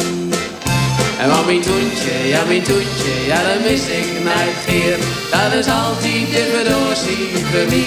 En 1.20 1.28
wat 1.28 1.46
mijn 1.46 1.60
toentje, 1.60 2.28
ja 2.28 2.44
mijn 2.46 2.62
toentje, 2.62 3.12
ja 3.26 3.42
dat 3.42 3.70
mis 3.70 3.86
ik 3.86 4.08
nooit 4.24 4.58
keer. 4.66 4.96
Dat 5.30 5.52
is 5.58 5.66
altijd 5.66 6.26
de 6.34 6.44
verdoorzie 6.54 7.44
voor 7.50 7.66
mij. 7.68 7.86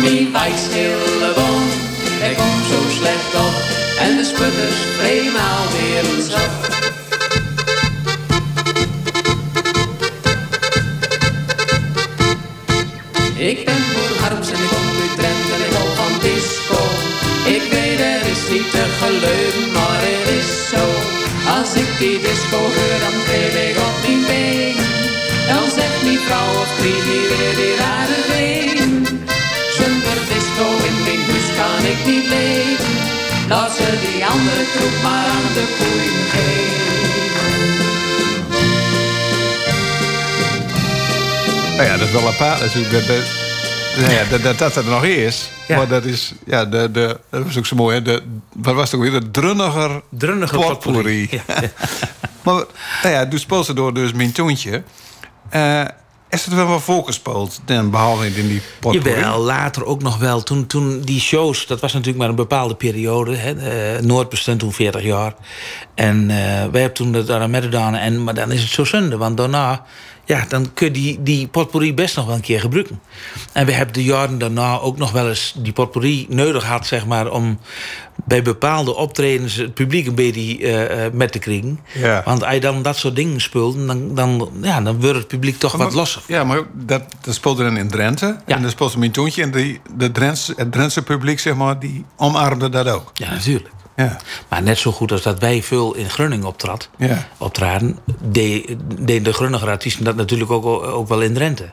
Mijn 0.00 0.32
wijkstille 0.32 1.32
boom, 1.34 1.62
die 2.20 2.34
komt 2.34 2.64
zo 2.70 2.98
slecht 2.98 3.34
op 3.46 3.81
en 4.02 4.16
de 4.16 4.24
sputters 4.24 4.78
tweemaal 4.98 5.64
weer 5.74 6.04
een 6.12 6.34
af. 6.34 6.54
Ik 13.36 13.64
ben 13.64 13.82
voor 13.92 14.16
Harms 14.22 14.50
en 14.50 14.62
ik 14.62 14.68
kom 14.68 14.86
uit 15.02 15.14
Trent 15.18 15.46
en 15.54 15.60
ik 15.66 15.72
hou 15.76 15.88
van 16.00 16.14
disco. 16.20 16.80
Ik 17.56 17.64
weet 17.72 18.00
er 18.00 18.22
is 18.34 18.44
niet 18.52 18.70
te 18.70 18.84
geloven, 19.00 19.72
maar 19.72 20.00
er 20.14 20.28
is 20.38 20.50
zo. 20.72 20.84
Als 21.56 21.74
ik 21.74 21.98
die 21.98 22.18
disco 22.20 22.58
hoor, 22.76 22.98
dan 23.04 23.16
kreeg 23.26 23.61
Laat 33.52 33.72
ze 33.76 33.98
die 34.00 34.26
andere 34.26 34.64
troep 34.76 35.02
maar 35.02 35.26
aan 35.26 35.52
de 35.54 35.74
koeien 35.78 36.24
geven. 36.32 36.72
Nou 41.76 41.88
ja, 41.88 41.96
dat 41.96 42.06
is 42.06 42.12
wel 42.12 42.28
apart 42.28 42.60
natuurlijk. 42.60 42.92
Dat, 42.92 43.06
dat, 43.06 43.24
nou 43.96 44.12
ja, 44.12 44.24
dat, 44.30 44.42
dat, 44.42 44.58
dat 44.58 44.76
er 44.76 44.84
nog 44.84 45.04
is. 45.04 45.50
Ja. 45.68 45.76
Maar 45.76 45.88
dat 45.88 46.04
is, 46.04 46.32
ja, 46.46 46.64
de, 46.64 46.90
de, 46.90 47.20
dat 47.30 47.44
was 47.44 47.58
ook 47.58 47.66
zo 47.66 47.76
mooi. 47.76 47.94
Hè? 47.94 48.02
De, 48.02 48.22
wat 48.52 48.74
was 48.74 48.90
het 48.90 49.00
ook 49.00 49.08
weer? 49.08 49.20
De 49.20 49.30
drunniger 49.30 50.02
Drunnige 50.08 50.56
potpourri. 50.56 51.28
potpourri. 51.28 51.70
maar 52.44 52.64
nou 53.02 53.14
ja, 53.14 53.28
toen 53.28 53.38
speelde 53.38 53.64
ze 53.64 53.74
door 53.74 53.94
dus 53.94 54.12
mijn 54.12 54.32
toontje. 54.32 54.82
Eh, 55.48 55.84
is 56.32 56.44
het 56.44 56.54
wel 56.54 56.66
wat 56.66 56.82
volgespeeld, 56.82 57.60
dan 57.64 57.90
behalve 57.90 58.26
in 58.26 58.48
die 58.48 58.62
potpourri? 58.80 59.20
Jawel, 59.20 59.38
later 59.38 59.84
ook 59.84 60.02
nog 60.02 60.18
wel. 60.18 60.42
Toen, 60.42 60.66
toen 60.66 61.00
die 61.00 61.20
shows, 61.20 61.66
dat 61.66 61.80
was 61.80 61.92
natuurlijk 61.92 62.18
maar 62.18 62.28
een 62.28 62.34
bepaalde 62.34 62.74
periode. 62.74 63.36
Hè. 63.36 63.52
Eh, 63.52 64.02
Noord 64.02 64.28
toen 64.58 64.72
40 64.72 65.02
jaar. 65.02 65.34
En 65.94 66.30
eh, 66.30 66.36
wij 66.70 66.80
hebben 66.80 66.92
toen 66.92 67.12
dat 67.12 67.26
daar 67.26 67.50
met 67.50 67.62
gedaan. 67.62 67.94
En, 67.94 68.24
maar 68.24 68.34
dan 68.34 68.52
is 68.52 68.60
het 68.60 68.70
zo 68.70 68.84
zonde, 68.84 69.16
want 69.16 69.36
daarna... 69.36 69.84
Ja, 70.24 70.44
dan 70.48 70.74
kun 70.74 70.86
je 70.86 70.92
die, 70.92 71.22
die 71.22 71.46
potpourri 71.46 71.94
best 71.94 72.16
nog 72.16 72.26
wel 72.26 72.34
een 72.34 72.40
keer 72.40 72.60
gebruiken. 72.60 73.00
En 73.52 73.66
we 73.66 73.72
hebben 73.72 73.94
de 73.94 74.04
jaren 74.04 74.38
daarna 74.38 74.78
ook 74.78 74.98
nog 74.98 75.12
wel 75.12 75.28
eens 75.28 75.54
die 75.56 75.72
potpourri 75.72 76.26
nodig 76.28 76.62
gehad, 76.62 76.86
zeg 76.86 77.06
maar, 77.06 77.30
om 77.30 77.58
bij 78.24 78.42
bepaalde 78.42 78.96
optredens 78.96 79.56
het 79.56 79.74
publiek 79.74 80.06
een 80.06 80.14
beetje 80.14 80.58
eh, 80.58 81.04
eh, 81.04 81.12
met 81.12 81.32
te 81.32 81.38
krijgen. 81.38 81.80
Ja. 81.92 82.22
Want 82.24 82.44
als 82.44 82.54
je 82.54 82.60
dan 82.60 82.82
dat 82.82 82.96
soort 82.96 83.16
dingen 83.16 83.40
speelt, 83.40 83.86
dan, 83.86 84.14
dan, 84.14 84.50
ja, 84.60 84.80
dan 84.80 85.00
wordt 85.00 85.18
het 85.18 85.28
publiek 85.28 85.58
toch 85.58 85.72
wat 85.72 85.92
losser. 85.92 86.22
Ja, 86.26 86.44
maar 86.44 86.62
dat, 86.72 87.02
dat 87.20 87.34
speelde 87.34 87.64
dan 87.64 87.76
in 87.76 87.88
Drenthe. 87.88 88.36
Ja. 88.46 88.56
En 88.56 88.62
dat 88.62 88.70
speelde 88.70 88.98
mijn 88.98 89.10
toontje. 89.10 89.42
En 89.42 89.50
die, 89.50 89.80
de 89.96 90.12
Drentse, 90.12 90.52
het 90.56 90.72
Drentse 90.72 91.02
publiek, 91.02 91.40
zeg 91.40 91.54
maar, 91.54 91.78
die 91.78 92.04
omarmde 92.16 92.68
dat 92.68 92.88
ook. 92.88 93.10
Ja, 93.14 93.30
natuurlijk. 93.30 93.68
Ja. 93.96 94.16
Maar 94.48 94.62
net 94.62 94.78
zo 94.78 94.92
goed 94.92 95.12
als 95.12 95.22
dat 95.22 95.38
wij 95.38 95.62
veel 95.62 95.94
in 95.94 96.10
Groningen 96.10 96.46
optrad, 96.46 96.88
Ja. 96.98 97.28
optraden, 97.38 97.98
de- 98.30 98.76
deden 99.00 99.22
de 99.22 99.32
Grunniger 99.32 99.68
artiesten 99.68 100.04
dat 100.04 100.16
natuurlijk 100.16 100.50
ook, 100.50 100.64
ook 100.82 101.08
wel 101.08 101.20
in 101.22 101.34
Drenthe. 101.34 101.68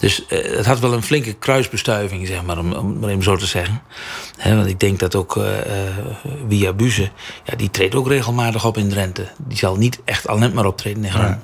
Dus 0.00 0.26
eh, 0.26 0.56
het 0.56 0.66
had 0.66 0.78
wel 0.78 0.92
een 0.92 1.02
flinke 1.02 1.32
kruisbestuiving, 1.32 2.26
zeg 2.26 2.42
maar, 2.42 2.58
om, 2.58 2.72
om 2.72 2.98
maar 2.98 3.10
even 3.10 3.22
zo 3.22 3.36
te 3.36 3.46
zeggen. 3.46 3.80
Want 4.44 4.66
ik 4.66 4.80
denk 4.80 4.98
dat 4.98 5.14
ook 5.14 5.36
eh 5.36 5.58
eh, 5.58 5.94
Via 6.48 6.72
Buze, 6.72 7.10
ja, 7.44 7.56
die 7.56 7.70
treedt 7.70 7.94
ook 7.94 8.08
regelmatig 8.08 8.64
op 8.64 8.76
in 8.76 8.88
Drenthe. 8.88 9.28
Die 9.38 9.58
zal 9.58 9.76
niet 9.76 9.98
echt 10.04 10.28
al 10.28 10.38
net 10.38 10.54
maar 10.54 10.66
optreden 10.66 11.04
in 11.04 11.10
Groningen. 11.10 11.42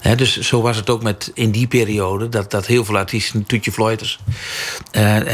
Hè, 0.00 0.14
dus 0.16 0.40
zo 0.40 0.62
was 0.62 0.76
het 0.76 0.90
ook 0.90 1.02
met 1.02 1.30
in 1.34 1.50
die 1.50 1.66
periode 1.66 2.28
dat, 2.28 2.50
dat 2.50 2.66
heel 2.66 2.84
veel 2.84 2.96
artiesten, 2.96 3.44
Toetje 3.46 3.72
Floyters, 3.72 4.18
nou, 4.92 5.24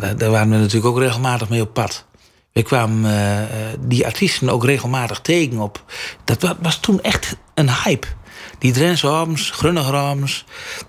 daar, 0.00 0.16
daar 0.16 0.30
waren 0.30 0.50
we 0.50 0.56
natuurlijk 0.56 0.86
ook 0.86 0.98
regelmatig 0.98 1.48
mee 1.48 1.60
op 1.60 1.74
pad. 1.74 2.04
We 2.52 2.62
kwamen 2.62 3.10
eh, 3.10 3.42
eh, 3.42 3.48
die 3.80 4.06
artiesten 4.06 4.48
ook 4.50 4.64
regelmatig 4.64 5.20
tegen 5.20 5.58
op. 5.58 5.84
Dat 6.24 6.42
wa- 6.42 6.56
was 6.62 6.76
toen 6.80 7.02
echt 7.02 7.36
een 7.54 7.70
hype. 7.84 8.06
Die 8.58 8.72
Drentse 8.72 9.08
avonds, 9.08 9.50
Grunniger 9.50 9.94
avonds, 9.96 10.44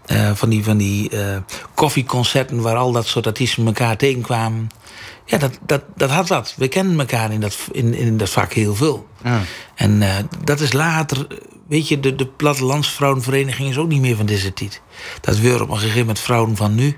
eh, 0.05 0.31
van 0.33 0.49
die, 0.49 0.63
van 0.63 0.77
die 0.77 1.11
koffieconcerten 1.73 2.61
waar 2.61 2.75
al 2.75 2.91
dat 2.91 3.07
soort 3.07 3.27
artiesten 3.27 3.65
elkaar 3.65 3.97
tegenkwamen. 3.97 4.69
Ja, 5.25 5.37
dat, 5.37 5.59
dat, 5.65 5.83
dat 5.95 6.09
had 6.09 6.27
wat. 6.27 6.53
We 6.57 6.67
kennen 6.67 6.99
elkaar 6.99 7.31
in 7.31 7.39
dat, 7.39 7.57
in, 7.71 7.93
in 7.93 8.17
dat 8.17 8.29
vak 8.29 8.53
heel 8.53 8.75
veel. 8.75 9.07
Ja. 9.23 9.41
En 9.75 10.01
dat 10.43 10.59
is 10.59 10.73
later, 10.73 11.27
weet 11.67 11.87
je, 11.87 11.99
de, 11.99 12.15
de 12.15 12.25
Plattelandsvrouwenvereniging 12.27 13.69
is 13.69 13.77
ook 13.77 13.87
niet 13.87 14.01
meer 14.01 14.15
van 14.15 14.25
deze 14.25 14.53
tijd. 14.53 14.81
Dat 15.21 15.37
weer 15.37 15.61
op 15.61 15.69
een 15.69 15.77
gegeven 15.77 15.99
moment 15.99 16.19
vrouwen 16.19 16.55
van 16.55 16.75
nu. 16.75 16.97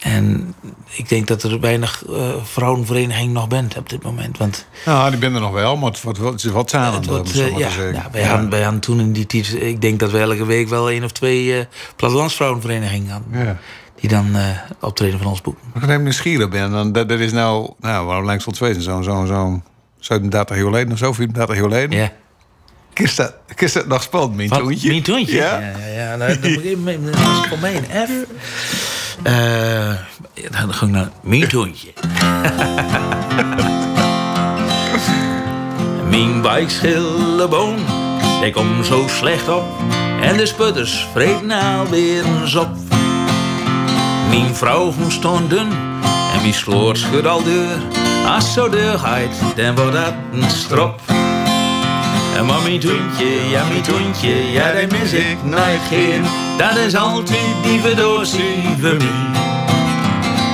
En 0.00 0.54
ik 0.90 1.08
denk 1.08 1.26
dat 1.26 1.42
er 1.42 1.60
weinig 1.60 2.04
eh 2.06 2.34
vrouwenvereniging 2.42 3.32
nog 3.32 3.48
bent 3.48 3.76
op 3.76 3.88
dit 3.88 4.02
moment. 4.02 4.38
Want 4.38 4.66
Nou, 4.84 5.10
die 5.10 5.18
ben 5.18 5.34
er 5.34 5.40
nog 5.40 5.52
wel, 5.52 5.76
maar 5.76 5.90
het, 5.90 6.18
wordt 6.18 6.44
is 6.44 6.50
wat 6.50 6.70
samen. 6.70 6.94
het 6.94 7.06
wordt, 7.06 7.38
eh, 7.38 7.58
ja, 7.58 7.68
wij, 8.12 8.24
Hadden, 8.24 8.50
wij 8.50 8.62
hadden 8.62 8.80
toen 8.80 9.00
in 9.00 9.12
die 9.12 9.26
tijd, 9.26 9.62
ik 9.62 9.80
denk 9.80 10.00
dat 10.00 10.10
we 10.10 10.18
elke 10.18 10.44
week 10.44 10.68
wel 10.68 10.90
één 10.90 11.04
of 11.04 11.12
twee 11.12 11.58
eh 11.58 11.64
Plattelandsvrouwenverenigingen 11.96 13.10
hadden. 13.10 13.44
Ja. 13.44 13.56
Die 14.00 14.08
dan 14.10 14.36
optreden 14.80 15.18
van 15.18 15.28
ons 15.28 15.40
boek. 15.40 15.56
Als 15.74 15.82
ik 15.82 15.88
even 15.88 16.02
nieuwsgierig 16.02 16.48
ben, 16.48 16.70
dan 16.70 16.92
dat, 16.92 17.08
dat 17.08 17.18
is 17.18 17.32
nou, 17.32 17.72
nou 17.80 18.06
waarom 18.06 18.24
lijkt 18.26 18.44
het 18.44 18.58
wel 18.58 18.80
zo'n 18.80 19.04
zo'n 19.04 19.26
zo'n 19.26 19.62
37 19.98 20.56
jaar 20.56 20.64
geleden 20.64 20.92
of 20.92 20.98
zo, 20.98 21.12
34 21.12 21.54
jaar 21.56 21.64
geleden. 21.64 21.98
Ja. 21.98 22.12
Kist 22.92 23.16
dat, 23.16 23.34
kist 23.54 23.74
dat 23.74 23.86
nog 23.86 24.02
spannend, 24.02 24.36
mijn 24.36 24.48
Wat? 24.48 24.58
toontje? 24.58 24.88
Mijn 24.88 25.02
toontje? 25.02 25.36
Ja. 25.36 25.58
ja, 25.60 25.72
ja, 25.78 25.86
ja 25.86 26.16
nou, 26.16 26.40
dan 26.40 26.52
moet 26.52 26.64
ik 26.64 26.64
even 26.64 27.14
kom 27.50 27.62
heen. 27.62 27.84
F. 27.84 28.95
Eh, 29.26 29.92
dan 30.50 30.70
ik 30.70 30.80
naar 30.90 31.08
mijn 31.20 31.48
toontje. 31.48 31.92
mijn 36.08 36.42
wijkschilleboom, 36.42 37.76
die 38.40 38.52
komt 38.52 38.86
zo 38.86 39.04
slecht 39.08 39.48
op. 39.48 39.64
En 40.22 40.36
de 40.36 40.46
sputters 40.46 41.08
vreten 41.12 41.50
alweer 41.50 42.24
eens 42.24 42.54
op. 42.54 42.68
Mijn 44.28 44.54
vrouw 44.54 44.92
stond 45.08 45.50
dun 45.50 45.70
en 46.34 46.42
wie 46.42 46.52
sloot 46.52 46.98
schud 46.98 47.26
al 47.26 47.42
deur. 47.42 47.76
Als 48.26 48.52
zo 48.52 48.68
deur 48.68 48.98
gaat, 48.98 49.56
dan 49.56 49.74
wordt 49.74 49.92
dat 49.92 50.14
een 50.32 50.50
strop. 50.50 51.00
En 52.36 52.46
maar 52.46 52.62
mijn 52.62 52.80
toentje, 52.80 53.48
ja 53.50 53.64
mijn 53.68 53.82
toentje, 53.82 54.50
ja 54.52 54.72
dat 54.72 54.90
mis 54.90 55.12
ik 55.12 55.36
nooit 55.44 55.80
geen. 55.88 56.22
Dat 56.58 56.76
is 56.76 56.94
altijd 56.94 57.38
die 57.62 57.80
verdozie 57.80 58.62
voor 58.80 58.96
mij. 58.96 59.40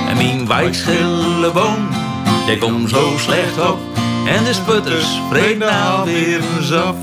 En 0.09 0.17
mijn 0.17 0.47
wijkschilleboom, 0.47 1.87
die 2.45 2.57
komt 2.57 2.89
zo 2.89 3.13
slecht 3.17 3.59
op. 3.69 3.77
En 4.27 4.43
de 4.43 4.53
sputters 4.53 5.07
vreten 5.29 5.69
alweer 5.81 6.39
eens 6.57 6.71
op. 6.71 6.95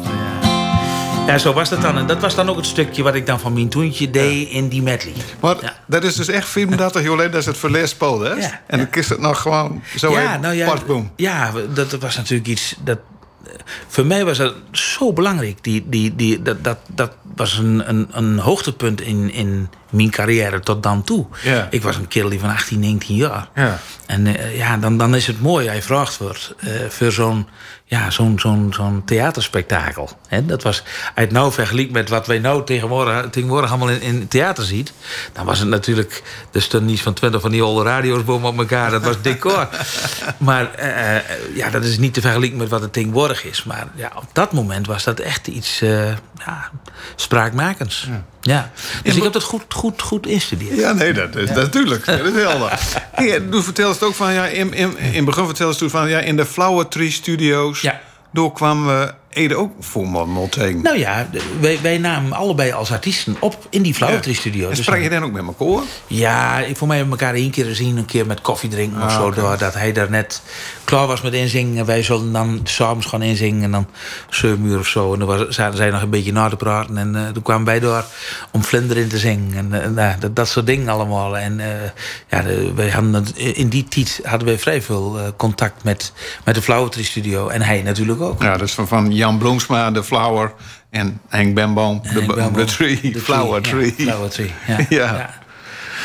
Ja, 1.26 1.38
zo 1.38 1.52
was 1.52 1.68
dat 1.68 1.82
dan. 1.82 1.98
En 1.98 2.06
dat 2.06 2.20
was 2.20 2.34
dan 2.34 2.48
ook 2.50 2.56
het 2.56 2.66
stukje 2.66 3.02
wat 3.02 3.14
ik 3.14 3.26
dan 3.26 3.40
van 3.40 3.52
mijn 3.52 3.68
toentje 3.68 4.10
deed 4.10 4.48
in 4.48 4.68
die 4.68 4.82
medley. 4.82 5.12
Maar 5.40 5.56
Ja. 5.60 5.74
dat 5.86 6.04
is 6.04 6.14
dus 6.14 6.28
echt 6.28 6.48
34 6.48 7.00
jaar 7.00 7.10
geleden 7.10 7.30
dat 7.32 7.40
is 7.40 7.46
het 7.46 7.58
verleerd 7.58 7.88
speelde, 7.88 8.28
hè? 8.28 8.34
Ja, 8.34 8.60
En 8.66 8.78
dan 8.78 8.90
kist 8.90 9.08
het 9.08 9.20
nog 9.20 9.40
gewoon 9.40 9.82
zo 9.96 10.16
even 10.16 10.40
nou 10.40 10.54
ja, 10.54 10.66
partboom. 10.66 11.10
ja, 11.16 11.50
dat 11.74 11.92
was 11.92 12.16
natuurlijk 12.16 12.48
iets 12.48 12.74
dat. 12.84 12.98
Voor 13.86 14.06
mij 14.06 14.24
was 14.24 14.38
dat 14.38 14.54
zo 14.72 15.12
belangrijk. 15.12 15.64
Die, 15.64 15.84
die, 15.88 16.16
die, 16.16 16.42
dat, 16.42 16.64
dat, 16.64 16.78
dat 16.94 17.12
was 17.34 17.58
een, 17.58 17.88
een, 17.88 18.08
een 18.10 18.38
hoogtepunt 18.38 19.00
in, 19.00 19.32
in 19.32 19.68
mijn 19.90 20.10
carrière 20.10 20.60
tot 20.60 20.82
dan 20.82 21.02
toe. 21.04 21.26
Ik 21.70 21.82
was 21.82 21.96
een 21.96 22.08
kerel 22.08 22.28
die 22.28 22.40
van 22.40 22.50
18, 22.50 22.80
19 22.80 23.16
jaar. 23.16 23.48
Ja. 23.54 23.78
En 24.06 24.26
eh, 24.26 24.56
ja, 24.56 24.76
dan, 24.76 24.98
dan 24.98 25.14
is 25.14 25.26
het 25.26 25.40
mooi 25.40 25.70
je 25.70 25.82
vraagt 25.82 26.16
wordt 26.16 26.54
eh, 26.58 26.70
voor 26.88 27.12
zo'n 27.12 27.46
ja, 27.90 28.10
zo'n 28.10 28.38
zo'n 28.38 28.72
zo'n 28.74 29.02
theaterspektakel. 29.04 30.10
Hè, 30.28 30.46
dat 30.46 30.62
was, 30.62 30.82
het 31.14 31.32
nou 31.32 31.52
vergelijkt 31.52 31.92
met 31.92 32.08
wat 32.08 32.26
wij 32.26 32.38
nou 32.38 32.64
tegenwoordig, 32.64 33.30
tegenwoordig 33.30 33.70
allemaal 33.70 33.88
in, 33.88 34.00
in 34.00 34.28
theater 34.28 34.64
ziet... 34.64 34.92
dan 35.32 35.44
was 35.44 35.58
het 35.58 35.68
natuurlijk... 35.68 36.22
Stond 36.52 36.84
niet 36.84 37.02
van 37.02 37.14
twintig 37.14 37.40
van 37.40 37.50
die 37.50 37.62
oude 37.62 37.90
radio's 37.90 38.24
boven 38.24 38.48
op 38.48 38.58
elkaar. 38.58 38.90
Dat 38.90 39.02
was 39.02 39.22
decor. 39.22 39.68
maar 40.38 40.74
eh, 40.74 41.56
ja, 41.56 41.70
dat 41.70 41.84
is 41.84 41.98
niet 41.98 42.14
te 42.14 42.20
vergelijken 42.20 42.58
met 42.58 42.68
wat 42.68 42.80
het 42.80 42.92
tegenwoordig 42.92 43.44
is. 43.44 43.64
Maar 43.64 43.86
ja, 43.94 44.12
op 44.16 44.28
dat 44.32 44.52
moment 44.52 44.86
was 44.86 45.04
dat 45.04 45.20
echt 45.20 45.46
iets 45.46 45.78
ja, 46.34 46.70
spraakmakends. 47.16 48.06
Ja. 48.08 48.24
Dus 49.02 49.16
ik 49.16 49.22
heb 49.22 49.32
dat 49.32 49.42
goed, 49.42 49.62
goed, 49.68 50.02
goed 50.02 50.26
instudeerd. 50.26 50.76
Ja, 50.78 50.92
nee, 50.92 51.12
dat 51.12 51.36
is 51.36 51.50
natuurlijk. 51.50 52.06
Dat 52.06 52.20
is 52.26 52.42
helder. 52.42 52.78
Hey, 53.12 53.40
toen 53.50 53.62
vertelde 53.62 53.92
het 53.92 54.02
ook 54.02 54.14
van, 54.14 54.32
ja, 54.32 54.46
in, 54.46 54.74
in, 54.74 54.98
in 54.98 55.14
het 55.14 55.24
begin 55.24 55.44
vertelde 55.46 55.72
ze 55.72 55.78
toen 55.78 55.90
van, 55.90 56.08
ja, 56.08 56.18
in 56.18 56.36
de 56.36 56.46
Flower 56.46 56.88
Tree 56.88 57.10
Studios, 57.10 57.80
Ja. 57.80 58.00
door 58.32 58.52
kwamen 58.52 58.98
we 59.00 59.14
Ede 59.32 59.56
ook 59.56 59.72
Mol 59.94 60.48
tegen. 60.48 60.82
Nou 60.82 60.98
ja, 60.98 61.28
wij, 61.60 61.78
wij 61.82 61.98
namen 61.98 62.32
allebei 62.32 62.72
als 62.72 62.92
artiesten 62.92 63.36
op 63.38 63.66
in 63.70 63.82
die 63.82 63.94
Flauwetry 63.94 64.32
Studio. 64.32 64.68
En 64.68 64.74
Dus 64.74 64.84
sprak 64.84 65.00
je 65.00 65.08
dan 65.08 65.22
ook 65.22 65.32
met 65.32 65.44
elkaar? 65.46 65.84
Ja, 66.06 66.58
ik, 66.58 66.76
voor 66.76 66.86
mij 66.88 66.96
hebben 66.96 67.16
we 67.16 67.24
elkaar 67.24 67.36
één 67.38 67.50
keer 67.50 67.64
gezien, 67.64 67.96
een 67.96 68.06
keer 68.06 68.26
met 68.26 68.40
koffie 68.40 68.70
drinken 68.70 69.02
of 69.02 69.12
zo. 69.12 69.30
Doordat 69.30 69.74
hij 69.74 69.92
daar 69.92 70.10
net 70.10 70.42
klaar 70.84 71.06
was 71.06 71.20
met 71.20 71.32
inzingen. 71.32 71.78
En 71.78 71.86
wij 71.86 72.02
zullen 72.02 72.32
dan 72.32 72.60
s'avonds 72.64 73.06
gaan 73.06 73.22
inzingen. 73.22 73.62
En 73.62 73.70
dan 73.70 73.86
zeven 74.30 74.64
uur 74.64 74.78
of 74.78 74.86
zo. 74.86 75.12
En 75.12 75.18
dan 75.18 75.28
was, 75.28 75.48
zaten 75.48 75.76
zij 75.76 75.90
nog 75.90 76.02
een 76.02 76.10
beetje 76.10 76.32
na 76.32 76.48
te 76.48 76.56
praten. 76.56 76.98
En 76.98 77.16
eh, 77.16 77.28
toen 77.28 77.42
kwamen 77.42 77.66
wij 77.66 77.80
door 77.80 78.04
om 78.50 78.64
Vlinder 78.64 78.96
in 78.96 79.08
te 79.08 79.18
zingen. 79.18 79.56
En 79.56 79.82
eh, 79.82 79.90
nou, 79.90 80.18
dat, 80.18 80.36
dat 80.36 80.48
soort 80.48 80.66
dingen 80.66 80.88
allemaal. 80.88 81.38
En 81.38 81.60
eh, 81.60 81.66
ja, 82.28 82.42
de, 82.42 82.72
wij 82.74 82.90
hadden, 82.90 83.26
in 83.36 83.68
die 83.68 83.84
tijd 83.84 84.20
hadden 84.22 84.48
wij 84.48 84.58
vrij 84.58 84.82
veel 84.82 85.18
contact 85.36 85.84
met, 85.84 86.12
met 86.44 86.54
de 86.54 86.62
Flauwetry 86.62 87.04
Studio. 87.04 87.48
En 87.48 87.62
hij 87.62 87.82
natuurlijk 87.82 88.20
ook. 88.20 88.42
Ja, 88.42 88.56
dus 88.56 88.72
van, 88.72 88.88
van 88.88 89.14
Jan 89.20 89.38
Bloemsma, 89.38 89.90
de 89.90 90.04
Flower, 90.04 90.52
en 90.90 91.20
Henk 91.28 91.54
Benboom, 91.54 92.00
de, 92.02 92.08
Henk 92.08 92.26
Belboom, 92.26 92.52
de 92.52 92.64
Tree, 92.64 93.12
de 93.12 93.20
Flower 93.20 93.54
ja, 93.62 93.70
Tree. 93.70 93.92
Flower 93.92 94.30
Tree, 94.30 94.52
ja. 94.66 94.76
Ja. 94.88 95.16
ja. 95.16 95.30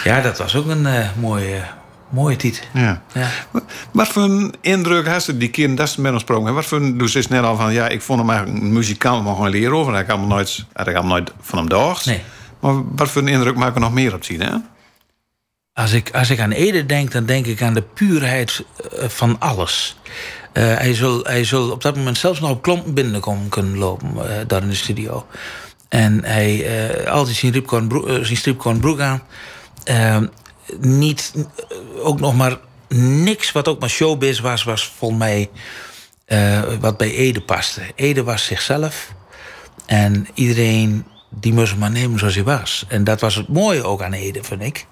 Ja, 0.04 0.22
dat 0.22 0.38
was 0.38 0.56
ook 0.56 0.68
een 0.68 0.86
eh, 0.86 1.08
mooie, 1.20 1.62
Mooie 2.10 2.36
titel. 2.36 2.66
Ja. 2.74 3.02
Ja. 3.14 3.30
Wat 3.92 4.08
voor 4.08 4.24
een 4.24 4.54
indruk 4.62 5.08
had 5.08 5.24
ze 5.24 5.38
die 5.38 5.50
keer 5.50 5.76
dat 5.76 5.90
ze 5.90 6.02
met 6.02 6.12
ons 6.12 6.22
sprongen? 6.22 6.54
Wat 6.54 6.66
voor 6.66 6.78
een, 6.78 6.98
dus 6.98 7.16
is 7.16 7.28
net 7.28 7.44
al 7.44 7.56
van, 7.56 7.74
ja, 7.74 7.88
ik 7.88 8.02
vond 8.02 8.20
hem 8.20 8.30
eigenlijk 8.30 8.62
een 8.62 8.74
muzikant, 8.74 9.24
maar 9.24 9.34
gewoon 9.34 9.50
leren 9.50 9.76
over. 9.76 10.00
Ik 10.00 10.08
had 10.08 10.18
hem 10.18 10.28
nooit, 10.28 10.66
had 10.74 10.88
ik 10.88 10.96
hem 10.96 11.08
nooit 11.08 11.32
van 11.42 11.58
hem 11.58 11.70
dacht. 11.70 12.06
Nee. 12.06 12.22
Maar 12.60 12.74
wat 12.96 13.10
voor 13.10 13.22
een 13.22 13.28
indruk 13.28 13.56
maken 13.56 13.74
we 13.74 13.80
nog 13.80 13.94
meer 13.94 14.14
op 14.14 14.24
zien, 14.24 14.42
hè? 14.42 14.52
Als 15.74 15.92
ik, 15.92 16.10
als 16.14 16.30
ik 16.30 16.40
aan 16.40 16.52
Ede 16.52 16.86
denk, 16.86 17.12
dan 17.12 17.26
denk 17.26 17.46
ik 17.46 17.62
aan 17.62 17.74
de 17.74 17.82
puurheid 17.82 18.66
eh, 18.92 19.10
van 19.10 19.36
alles. 19.40 19.98
Eh, 20.56 20.78
hij, 20.78 20.94
zal, 20.94 21.24
hij 21.24 21.44
zal 21.44 21.72
op 21.72 21.82
dat 21.82 21.96
moment 21.96 22.18
zelfs 22.18 22.40
nog 22.40 22.50
op 22.50 22.62
klompen 22.62 22.94
binnenkomen 22.94 23.50
kunnen 23.50 23.78
lopen, 23.78 24.10
eh, 24.30 24.48
daar 24.48 24.62
in 24.62 24.70
de 24.70 24.76
studio. 24.76 25.26
En 25.90 26.24
hij 26.24 26.66
eh 26.66 27.12
altijd 27.12 27.36
zijn, 27.36 27.52
ripcorn 27.52 27.88
broek, 27.88 28.08
zijn 28.08 28.38
stripcorn 28.38 28.80
broek 28.80 29.00
aan. 29.00 29.24
Niet, 30.80 31.34
ook 32.00 32.20
nog 32.20 32.36
maar 32.36 32.58
niks 32.98 33.52
wat 33.52 33.68
ook 33.68 33.80
maar 33.80 33.90
showbiz 33.90 34.40
was, 34.40 34.64
was 34.64 34.94
volgens 34.98 35.20
mij 35.20 35.50
wat 36.80 36.98
bij 36.98 37.12
Ede 37.12 37.42
paste. 37.42 37.82
Ede 37.96 38.24
was 38.24 38.46
zichzelf. 38.46 39.14
En 39.86 40.28
iedereen 40.34 41.06
die 41.30 41.54
moest 41.54 41.76
maar 41.76 41.92
nemen 41.92 42.20
zoals 42.20 42.36
hij 42.36 42.44
was. 42.44 42.86
En 42.88 43.04
dat 43.04 43.22
was 43.22 43.36
het 43.36 43.48
mooie 43.48 43.84
ook 43.84 44.02
aan 44.02 44.14
Ede, 44.14 44.44
vind 44.44 44.62
ik. 44.62 44.88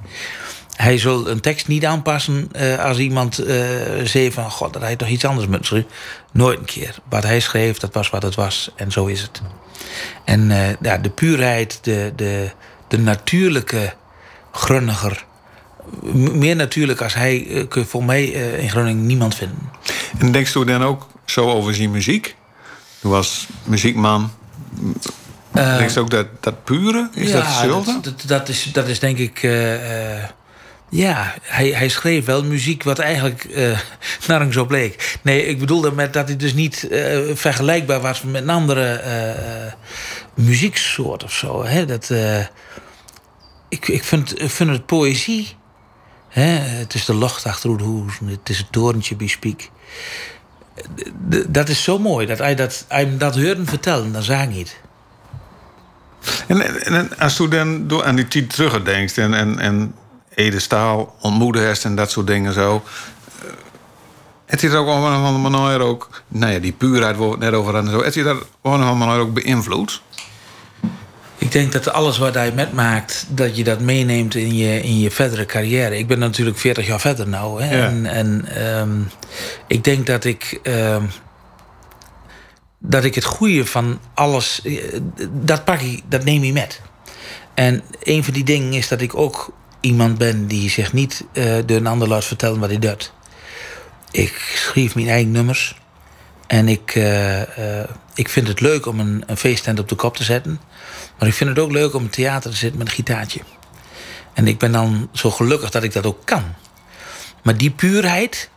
Hij 0.83 0.97
zal 0.97 1.27
een 1.27 1.39
tekst 1.39 1.67
niet 1.67 1.85
aanpassen 1.85 2.49
eh, 2.51 2.79
als 2.79 2.97
iemand 2.97 3.39
eh 3.39 3.55
zei 4.03 4.31
van... 4.31 4.51
God, 4.51 4.73
dat 4.73 4.81
hij 4.81 4.95
toch 4.95 5.07
iets 5.07 5.25
anders 5.25 5.47
moet 5.47 5.65
schrijven. 5.65 5.89
Nooit 6.31 6.59
een 6.59 6.65
keer. 6.65 6.95
Wat 7.09 7.23
hij 7.23 7.39
schreef, 7.39 7.77
dat 7.77 7.93
was 7.93 8.09
wat 8.09 8.23
het 8.23 8.35
was. 8.35 8.71
En 8.75 8.91
zo 8.91 9.05
is 9.05 9.21
het. 9.21 9.41
En 10.25 10.51
eh, 10.51 10.75
ja, 10.81 10.97
de 10.97 11.09
puurheid, 11.09 11.79
de, 11.81 12.13
de, 12.15 12.49
de 12.87 12.97
natuurlijke 12.97 13.93
grunniger... 14.51 15.25
meer 16.13 16.55
natuurlijk 16.55 17.01
als 17.01 17.13
hij, 17.13 17.65
kun 17.69 17.81
je 17.81 17.87
voor 17.87 18.03
mij 18.03 18.25
in 18.25 18.69
Groningen 18.69 19.05
niemand 19.05 19.35
vinden. 19.35 19.71
En 20.17 20.31
denkst 20.31 20.55
u 20.55 20.65
dan 20.65 20.83
ook 20.83 21.07
zo 21.25 21.51
over 21.51 21.75
zijn 21.75 21.91
muziek? 21.91 22.35
U 23.01 23.07
was 23.09 23.47
muziekman. 23.63 24.31
denkst 25.51 25.97
u 25.97 25.99
ook 25.99 26.09
dat, 26.09 26.27
dat 26.39 26.63
pure? 26.63 27.09
Is 27.13 27.31
dat 27.31 27.45
hetzelfde? 27.45 27.93
Dat, 27.93 28.03
dat, 28.03 28.23
dat 28.27 28.49
is, 28.49 28.69
dat 28.73 28.87
is 28.87 28.99
denk 28.99 29.17
ik. 29.17 29.41
Ja, 30.93 31.33
hij, 31.41 31.69
hij 31.69 31.89
schreef 31.89 32.25
wel 32.25 32.43
muziek 32.43 32.83
wat 32.83 32.99
eigenlijk 32.99 33.43
eh 33.43 33.79
nergens 34.27 34.57
op 34.57 34.71
leek. 34.71 35.17
Nee, 35.21 35.45
ik 35.45 35.59
bedoelde 35.59 35.91
met 35.91 36.13
dat 36.13 36.27
hij 36.27 36.37
dus 36.37 36.53
niet 36.53 36.87
eh, 36.87 37.19
vergelijkbaar 37.33 38.01
was 38.01 38.21
met 38.21 38.41
een 38.41 38.49
andere 38.49 38.91
eh, 38.91 39.73
muzieksoort 40.33 41.23
of 41.23 41.33
zo. 41.33 41.65
Hè? 41.65 41.85
Dat, 41.85 42.11
ik, 43.69 43.87
ik, 43.87 44.03
vind, 44.03 44.41
ik 44.41 44.49
vind 44.49 44.69
het 44.69 44.85
poëzie. 44.85 45.55
Hè? 46.29 46.49
Het 46.59 46.93
is 46.93 47.05
de 47.05 47.13
locht 47.13 47.45
achter 47.45 47.77
de 47.77 47.83
hoes, 47.83 48.19
het 48.25 48.49
is 48.49 48.57
het 48.57 48.71
torentje 48.71 49.15
bespiek. 49.15 49.71
Dat 51.47 51.69
is 51.69 51.83
zo 51.83 51.99
mooi 51.99 52.27
dat 52.27 52.37
hij 52.37 52.55
dat, 52.55 52.85
hij 52.87 53.17
dat 53.17 53.35
hoorde 53.35 53.65
vertellen, 53.65 54.11
dan 54.11 54.23
zag 54.23 54.37
hij 54.37 54.57
het. 54.57 54.81
En, 56.47 56.85
en, 56.85 57.17
als 57.17 57.39
u 57.39 57.47
dan 57.47 57.87
door 57.87 58.03
aan 58.03 58.15
die 58.15 58.27
tijd 58.27 58.49
terugdenkt 58.49 59.17
en, 59.17 59.33
en, 59.33 59.59
en 59.59 59.95
Ede 60.35 60.59
Staal 60.59 61.15
en 61.83 61.95
dat 61.95 62.11
soort 62.11 62.27
dingen 62.27 62.53
zo. 62.53 62.83
eh, 63.41 63.45
Het 64.45 64.63
is 64.63 64.73
ook 64.73 64.87
op 64.87 64.93
een 64.95 65.01
of 65.01 65.25
andere 65.25 65.49
manier 65.49 65.79
ook, 65.79 66.09
nou 66.27 66.53
ja, 66.53 66.59
die 66.59 66.71
puurheid 66.71 67.15
het 67.31 67.39
net 67.39 67.53
over 67.53 67.75
en 67.75 67.89
zo. 67.89 68.03
Het 68.03 68.15
is 68.15 68.23
dat 68.23 68.37
op 68.41 68.47
een 68.61 68.71
of 68.73 68.79
andere 68.87 68.95
manier 68.95 69.19
ook 69.21 69.33
beïnvloed. 69.33 70.01
Ik 71.37 71.51
denk 71.51 71.71
dat 71.71 71.89
alles 71.89 72.17
wat 72.17 72.33
hij 72.33 72.51
metmaakt, 72.51 73.25
dat 73.29 73.57
je 73.57 73.63
dat 73.63 73.79
meeneemt 73.79 74.35
in 74.35 74.55
je, 74.55 74.81
in 74.81 74.99
je 74.99 75.11
verdere 75.11 75.45
carrière. 75.45 75.97
Ik 75.97 76.07
ben 76.07 76.19
natuurlijk 76.19 76.57
40 76.57 76.87
jaar 76.87 76.99
verder 76.99 77.27
nou. 77.27 77.61
Hè? 77.63 77.77
Ja. 77.77 77.85
En, 77.87 78.05
en 78.05 78.45
ehm, 78.45 78.99
ik 79.67 79.83
denk 79.83 80.07
dat 80.07 80.23
ik. 80.23 80.59
ehm, 80.63 81.03
dat 82.79 83.03
ik 83.03 83.15
het 83.15 83.23
goede 83.23 83.65
van 83.65 83.99
alles. 84.13 84.61
eh, 84.63 84.99
Dat 85.31 85.65
pak 85.65 85.79
ik, 85.79 86.01
dat 86.09 86.23
neem 86.23 86.43
je 86.43 86.53
met. 86.53 86.81
En 87.53 87.81
een 88.03 88.23
van 88.23 88.33
die 88.33 88.43
dingen 88.43 88.73
is 88.73 88.87
dat 88.87 89.01
ik 89.01 89.15
ook 89.15 89.53
iemand 89.83 90.17
ben 90.17 90.47
die 90.47 90.69
zich 90.69 90.93
niet 90.93 91.25
eh, 91.31 91.55
door 91.65 91.77
een 91.77 91.87
ander 91.87 92.07
laat 92.07 92.25
vertellen 92.25 92.59
wat 92.59 92.69
hij 92.69 92.79
doet. 92.79 93.13
Ik 94.11 94.53
schreef 94.55 94.95
mijn 94.95 95.07
eigen 95.07 95.31
nummers. 95.31 95.75
En 96.47 96.67
ik, 96.67 96.95
eh, 96.95 97.81
eh, 97.81 97.89
ik 98.13 98.29
vind 98.29 98.47
het 98.47 98.61
leuk 98.61 98.85
om 98.85 98.99
een, 98.99 99.23
een 99.25 99.37
feesttent 99.37 99.79
op 99.79 99.89
de 99.89 99.95
kop 99.95 100.17
te 100.17 100.23
zetten. 100.23 100.59
Maar 101.19 101.27
ik 101.27 101.33
vind 101.33 101.49
het 101.49 101.59
ook 101.59 101.71
leuk 101.71 101.93
om 101.93 102.03
in 102.03 102.09
theater 102.09 102.51
te 102.51 102.57
zitten 102.57 102.77
met 102.77 102.87
een 102.87 102.93
gitaartje. 102.93 103.39
En 104.33 104.47
ik 104.47 104.57
ben 104.57 104.71
dan 104.71 105.09
zo 105.11 105.31
gelukkig 105.31 105.69
dat 105.69 105.83
ik 105.83 105.93
dat 105.93 106.05
ook 106.05 106.25
kan. 106.25 106.43
Maar 107.43 107.57
die 107.57 107.71
puurheid, 107.71 108.49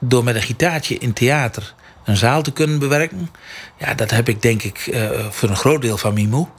door 0.00 0.24
met 0.24 0.34
een 0.34 0.42
gitaartje 0.42 0.98
in 0.98 1.12
theater 1.12 1.74
een 2.04 2.16
zaal 2.16 2.42
te 2.42 2.52
kunnen 2.52 2.78
bewerken... 2.78 3.30
ja, 3.78 3.94
dat 3.94 4.10
heb 4.10 4.28
ik 4.28 4.42
denk 4.42 4.62
ik 4.62 4.96
voor 5.30 5.48
een 5.48 5.56
groot 5.56 5.82
deel 5.82 5.98
van 5.98 6.14
Mimo. 6.14 6.50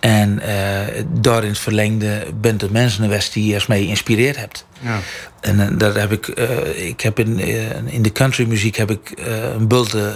En 0.00 0.40
eh 0.40 1.04
daar 1.20 1.42
in 1.42 1.48
het 1.48 1.58
verlengde 1.58 2.26
bent 2.40 2.60
het 2.60 2.70
mensen 2.70 3.02
geweest 3.02 3.32
die 3.32 3.46
je 3.46 3.54
eens 3.54 3.66
mee 3.66 3.84
geïnspireerd 3.84 4.36
hebt. 4.36 4.66
Ja. 4.80 4.98
En 5.40 5.78
daar 5.78 5.94
heb 5.94 6.12
ik, 6.12 6.28
eh, 6.28 6.86
ik 6.88 7.00
heb 7.00 7.18
in, 7.18 7.38
in 7.86 8.02
de 8.02 8.12
countrymuziek 8.12 8.76
heb 8.76 8.90
ik 8.90 9.12
een 9.54 9.68
bulte 9.68 10.14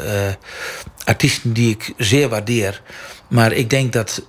artiesten 1.05 1.53
die 1.53 1.71
ik 1.71 1.93
zeer 1.97 2.29
waardeer. 2.29 2.83
Maar 3.29 3.53
ik 3.53 3.71
denk 3.71 3.93
dat, 3.93 4.27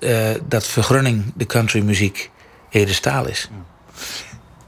dat 0.47 0.67
vergrunning 0.67 1.23
de 1.35 1.45
countrymuziek 1.45 2.31
Ede 2.69 2.93
Staal 2.93 3.27
is. 3.27 3.49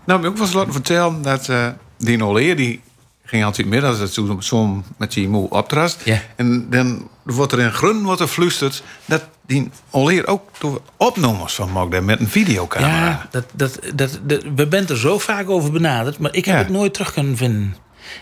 Nou, 0.05 0.27
ik 0.27 0.39
eens 0.39 0.53
laten 0.53 0.73
vertellen 0.73 1.21
dat 1.21 1.49
die 1.97 2.23
Oleer, 2.23 2.55
die 2.55 2.81
ging 3.27 3.43
altijd 3.43 3.67
middag, 3.67 3.99
dat 3.99 4.13
zo, 4.13 4.37
zo 4.39 4.83
met 4.97 5.11
die 5.11 5.29
moe 5.29 5.49
optrast. 5.49 6.01
Ja. 6.03 6.21
En 6.35 6.69
dan 6.69 7.09
wordt 7.23 7.51
er 7.51 7.59
in 7.59 7.71
grun 7.71 8.03
wordt 8.03 8.21
er 8.21 8.27
fluisterd 8.27 8.83
dat 9.05 9.27
die 9.47 9.69
Oleer 9.89 10.27
ook 10.27 10.41
door 10.59 10.81
opnames 10.97 11.53
van 11.55 11.71
maakt 11.71 12.01
met 12.01 12.19
een 12.19 12.27
videocamera. 12.29 13.05
Ja, 13.05 13.27
dat, 13.31 13.43
dat, 13.53 13.79
dat, 13.95 14.19
dat, 14.23 14.43
we 14.55 14.67
bent 14.67 14.89
er 14.89 14.97
zo 14.97 15.17
vaak 15.19 15.49
over 15.49 15.71
benaderd, 15.71 16.19
maar 16.19 16.33
ik 16.33 16.45
heb 16.45 16.55
Ja. 16.55 16.61
het 16.61 16.69
nooit 16.71 16.93
terug 16.93 17.13
kunnen 17.13 17.37
vinden. 17.37 17.75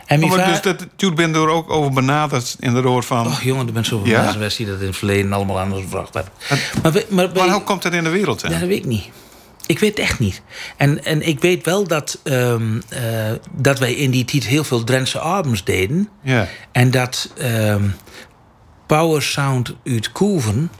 En 0.06 0.20
mijn 0.20 0.32
maar 0.32 0.48
dus 0.48 0.62
dat 0.62 0.86
toen 0.96 1.16
ben 1.16 1.34
er 1.36 1.48
ook 1.50 1.70
over 1.72 1.92
benaderd 1.92 2.56
in 2.60 2.74
de 2.74 2.82
rood 2.82 3.06
van. 3.06 3.26
Och 3.28 3.42
jongen, 3.42 3.66
er 3.68 3.74
zijn 3.74 3.86
zoveel 3.86 4.08
Ja? 4.12 4.34
mensen 4.38 4.64
die 4.64 4.74
dat 4.74 4.82
in 4.82 4.88
het 4.88 4.98
verleden 4.98 5.34
allemaal 5.34 5.60
anders 5.60 5.82
gevraagd 5.84 6.14
hebben. 6.14 6.34
Maar, 6.84 6.92
we- 6.92 7.06
maar, 7.10 7.30
maar 7.36 7.50
hoe 7.50 7.64
komt 7.64 7.82
dat 7.82 7.94
in 7.94 8.04
de 8.04 8.10
wereld? 8.10 8.42
Hè? 8.42 8.48
Ja, 8.50 8.60
dat 8.60 8.68
weet 8.68 8.78
ik 8.78 8.86
niet. 8.86 9.06
Ik 9.68 9.80
weet 9.80 9.90
het 9.90 10.00
echt 10.00 10.20
niet. 10.20 10.42
En, 10.78 11.04
en 11.06 11.28
ik 11.28 11.40
weet 11.40 11.66
wel 11.66 11.88
dat, 11.88 12.20
ehm, 12.24 12.80
eh, 12.90 13.02
dat 13.52 13.80
wij 13.80 13.94
in 13.94 14.12
die 14.12 14.26
tijd 14.26 14.46
heel 14.46 14.64
veel 14.64 14.84
Drentse 14.84 15.20
albums 15.20 15.64
deden. 15.64 16.10
Ja. 16.24 16.48
En 16.72 16.92
dat 16.92 17.32
ehm, 17.38 17.84
Power 18.86 19.22
Sound 19.22 19.74
uit 19.86 20.12
Koeven... 20.12 20.72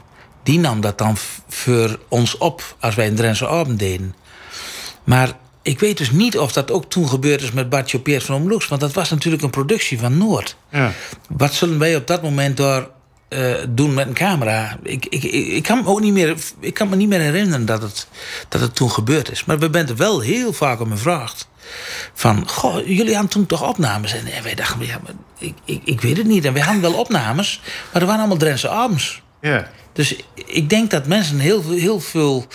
die 0.46 0.58
nam 0.58 0.80
dat 0.80 0.98
dan 0.98 1.16
voor 1.48 1.98
ons 2.08 2.38
op 2.38 2.76
als 2.80 2.94
wij 2.94 3.06
een 3.06 3.14
Drentse 3.14 3.46
album 3.46 3.76
deden. 3.76 4.14
Maar 5.04 5.32
ik 5.62 5.80
weet 5.80 5.98
dus 5.98 6.10
niet 6.10 6.38
of 6.38 6.52
dat 6.52 6.70
ook 6.70 6.90
toen 6.90 7.08
gebeurd 7.08 7.42
is 7.42 7.52
met 7.52 7.68
Bartje 7.68 7.98
Peers 7.98 8.24
van 8.24 8.34
Omloeks... 8.34 8.68
want 8.68 8.80
dat 8.80 8.92
was 8.92 9.10
natuurlijk 9.10 9.42
een 9.42 9.50
productie 9.50 9.98
van 9.98 10.18
Noord. 10.18 10.56
Ja. 10.70 10.92
Wat 11.28 11.52
zullen 11.52 11.78
wij 11.78 11.96
op 11.96 12.06
dat 12.06 12.22
moment 12.22 12.56
daar 12.56 12.86
eh, 13.28 13.54
doen 13.68 13.94
met 13.94 14.06
een 14.06 14.14
camera? 14.14 14.78
Ik, 14.82 15.06
ik, 15.06 15.22
ik, 15.22 15.62
kan 15.62 15.82
me 15.82 15.88
ook 15.88 16.00
niet 16.00 16.12
meer, 16.12 16.36
ik 16.60 16.74
kan 16.74 16.88
me 16.88 16.96
niet 16.96 17.08
meer 17.08 17.20
herinneren 17.20 17.66
dat 17.66 17.82
het, 17.82 18.08
dat 18.48 18.60
het 18.60 18.74
toen 18.74 18.90
gebeurd 18.90 19.30
is. 19.30 19.44
Maar 19.44 19.58
we 19.58 19.68
zijn 19.72 19.88
er 19.88 19.96
wel 19.96 20.20
heel 20.20 20.52
vaak 20.52 20.80
om 20.80 20.90
gevraagd. 20.90 21.48
Van, 22.14 22.48
goh, 22.48 22.86
jullie 22.86 23.12
hadden 23.12 23.30
toen 23.30 23.46
toch 23.46 23.68
opnames? 23.68 24.12
En, 24.12 24.26
en 24.26 24.42
wij 24.42 24.54
dachten, 24.54 24.86
ja, 24.86 25.00
maar 25.02 25.12
ik, 25.38 25.54
ik, 25.64 25.80
ik 25.84 26.00
weet 26.00 26.16
het 26.16 26.26
niet. 26.26 26.44
En 26.44 26.52
wij 26.52 26.62
hadden 26.62 26.82
wel 26.82 26.94
opnames, 26.94 27.60
maar 27.92 28.00
er 28.00 28.06
waren 28.06 28.20
allemaal 28.20 28.38
Drentse 28.38 28.68
albums. 28.68 29.22
Ja. 29.40 29.70
Dus 29.96 30.16
ik 30.34 30.70
denk 30.70 30.90
dat 30.90 31.06
mensen 31.06 31.38
heel, 31.38 31.62
veel- 31.62 31.76
heel 31.78 32.00
veel 32.00 32.46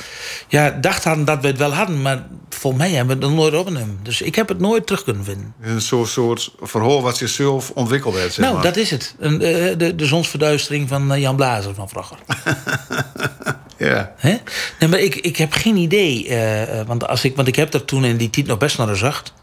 ja, 0.47 0.69
dacht 0.69 1.03
hadden 1.03 1.25
dat 1.25 1.41
we 1.41 1.47
het 1.47 1.57
wel 1.57 1.73
hadden. 1.73 2.01
Maar 2.01 2.27
volgens 2.49 2.83
mij 2.83 2.91
hebben 2.91 3.19
we 3.19 3.25
het 3.25 3.35
nooit 3.35 3.53
opgenomen. 3.53 3.99
Dus 4.03 4.21
ik 4.21 4.35
heb 4.35 4.47
het 4.47 4.59
nooit 4.59 4.85
terug 4.85 5.03
kunnen 5.03 5.23
vinden. 5.23 5.53
Een 5.61 5.81
soort, 5.81 6.09
soort 6.09 6.51
verhaal 6.61 7.01
wat 7.01 7.17
zichzelf 7.17 7.71
ontwikkeld 7.73 8.15
heeft. 8.15 8.33
Zeg 8.33 8.43
Nou, 8.45 8.53
maar. 8.55 8.63
dat 8.63 8.75
is 8.75 8.91
het. 8.91 9.15
Een, 9.19 9.41
eh, 9.41 9.77
de, 9.77 9.95
de 9.95 10.05
zonsverduistering 10.05 10.87
van 10.89 11.13
eh, 11.13 11.21
Jan 11.21 11.35
Blazer 11.35 11.73
van 11.75 11.89
vroeger. 11.89 12.17
Ja. 13.81 14.11
Hè? 14.17 14.35
Nee, 14.79 14.89
maar 14.89 14.99
ik, 14.99 15.15
ik 15.15 15.37
heb 15.37 15.53
geen 15.53 15.75
idee. 15.75 16.27
eh, 16.27 16.79
eh, 16.79 16.87
want, 16.87 17.07
als 17.07 17.23
ik, 17.23 17.35
want 17.35 17.47
ik 17.47 17.55
heb 17.55 17.73
er 17.73 17.85
toen 17.85 18.05
in 18.05 18.17
die 18.17 18.29
tijd 18.29 18.45
nog 18.47 18.57
best 18.57 18.77
naar 18.77 18.87
gezocht. 18.87 19.33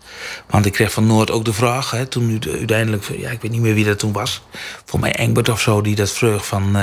Want 0.46 0.66
ik 0.66 0.72
kreeg 0.72 0.92
van 0.92 1.06
Noord 1.06 1.30
ook 1.30 1.44
de 1.44 1.52
vraag. 1.52 1.90
Hè, 1.90 2.06
toen 2.06 2.40
uiteindelijk, 2.58 3.04
ja, 3.18 3.30
ik 3.30 3.42
weet 3.42 3.50
niet 3.50 3.60
meer 3.60 3.74
wie 3.74 3.84
dat 3.84 3.98
toen 3.98 4.12
was. 4.12 4.42
Voor 4.84 5.00
mij 5.00 5.12
Engbert 5.12 5.48
of 5.48 5.60
zo, 5.60 5.80
die 5.80 5.94
dat 5.94 6.10
vroeg 6.10 6.46
van. 6.46 6.76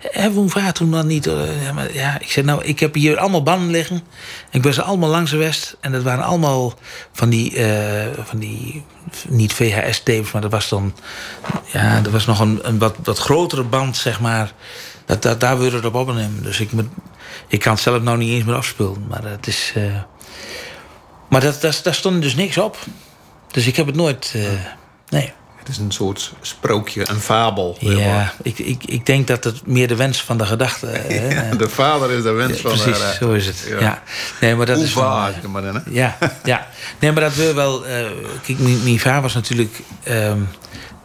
hebben 0.00 0.48
we 0.48 0.72
toen 0.72 0.90
dan 0.90 1.06
niet? 1.06 1.26
eh, 1.26 1.62
ja, 1.64 1.72
maar, 1.72 1.94
ja, 1.94 2.20
ik 2.20 2.30
zei 2.30 2.46
nou, 2.46 2.64
ik 2.64 2.80
heb 2.80 2.94
hier 2.94 3.18
allemaal 3.18 3.42
banden 3.42 3.70
liggen. 3.70 4.02
Ik 4.50 4.62
ben 4.62 4.74
ze 4.74 4.82
allemaal 4.82 5.10
langs 5.10 5.30
geweest. 5.30 5.76
En 5.80 5.92
dat 5.92 6.02
waren 6.02 6.24
allemaal 6.24 6.74
van 7.12 7.28
die. 7.28 7.56
van 8.24 8.38
die 8.38 8.84
niet 9.28 9.52
VHS-tapes, 9.52 10.32
maar 10.32 10.42
dat 10.42 10.50
was 10.50 10.68
dan. 10.68 10.94
Ja, 11.72 12.00
er 12.04 12.10
was 12.10 12.26
nog 12.26 12.40
een, 12.40 12.58
een 12.62 12.78
wat, 12.78 12.96
wat 13.02 13.18
grotere 13.18 13.62
band, 13.62 13.96
zeg 13.96 14.20
maar. 14.20 14.52
Dat, 15.06 15.22
dat, 15.22 15.40
daar 15.40 15.58
wilde 15.58 15.76
het 15.76 15.84
op 15.84 15.94
opnemen. 15.94 16.42
Dus 16.42 16.60
ik, 16.60 16.72
moet, 16.72 16.86
ik 17.48 17.60
kan 17.60 17.72
het 17.72 17.82
zelf 17.82 18.02
nou 18.02 18.18
niet 18.18 18.30
eens 18.30 18.44
meer 18.44 18.54
afspelen. 18.54 19.04
Maar 19.08 19.24
het 19.24 19.46
is. 19.46 19.72
eh, 19.74 19.82
Maar 21.28 21.40
dat, 21.40 21.60
dat, 21.60 21.80
daar 21.82 21.94
stond 21.94 22.22
dus 22.22 22.34
niks 22.34 22.58
op. 22.58 22.78
Dus 23.50 23.66
ik 23.66 23.76
heb 23.76 23.86
het 23.86 23.94
nooit... 23.94 24.32
Uh, 24.36 24.42
nee. 25.08 25.32
Het 25.58 25.68
is 25.70 25.78
een 25.78 25.92
soort 25.92 26.32
sprookje, 26.40 27.08
een 27.08 27.20
fabel. 27.20 27.76
Ja, 27.80 28.32
ik, 28.42 28.58
ik, 28.58 28.84
ik 28.84 29.06
denk 29.06 29.26
dat 29.26 29.44
het 29.44 29.66
meer 29.66 29.88
de 29.88 29.96
wens 29.96 30.22
van 30.22 30.38
de 30.38 30.46
gedachte... 30.46 30.86
Ja, 31.30 31.54
de 31.54 31.68
vader 31.68 32.10
is 32.10 32.22
de 32.22 32.30
wens 32.30 32.60
van 32.60 32.70
precies, 32.70 32.98
de... 32.98 33.16
zo 33.18 33.32
is 33.32 33.46
het. 33.46 33.66
Ja. 33.80 34.02
Nee, 34.40 34.54
maar 34.54 34.66
dat 34.66 34.76
Hoe 34.76 34.84
is 34.84 34.92
van, 34.92 35.02
vaak, 35.02 35.42
maar 35.46 35.62
dan, 35.62 35.74
hè? 35.74 35.80
Ja, 35.90 36.18
ja. 36.44 36.66
Nee, 36.98 37.12
maar 37.12 37.22
dat 37.22 37.34
wil 37.34 37.54
wel... 37.54 37.86
Uh, 37.86 37.90
kijk, 38.42 38.58
mijn, 38.58 38.82
mijn 38.82 39.00
vader 39.00 39.22
was 39.22 39.34
natuurlijk 39.34 39.80
um, 40.08 40.48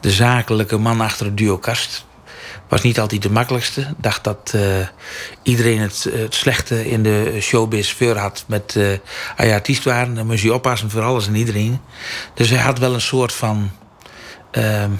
de 0.01 0.11
zakelijke 0.11 0.77
man 0.77 1.01
achter 1.01 1.25
het 1.25 1.37
duo 1.37 1.57
Kast. 1.57 2.05
Was 2.69 2.81
niet 2.81 2.99
altijd 2.99 3.21
de 3.21 3.29
makkelijkste. 3.29 3.93
Dacht 3.97 4.23
dat 4.23 4.53
uh, 4.55 4.61
iedereen 5.41 5.79
het, 5.79 6.07
het, 6.11 6.35
slechte 6.35 6.89
in 6.89 7.03
de 7.03 7.37
showbiz 7.39 7.91
voor 7.91 8.15
had 8.15 8.43
met 8.47 8.75
uh, 8.77 8.87
ah 9.35 9.45
ja, 9.45 9.53
artiest 9.53 9.83
waren. 9.83 10.15
Dan 10.15 10.25
moest 10.27 10.43
je 10.43 10.53
oppassen 10.53 10.89
voor 10.89 11.01
alles 11.01 11.27
en 11.27 11.35
iedereen. 11.35 11.79
Dus 12.33 12.49
hij 12.49 12.59
had 12.59 12.79
wel 12.79 12.93
een 12.93 13.01
soort 13.01 13.33
van... 13.33 13.71
Um, 14.51 14.99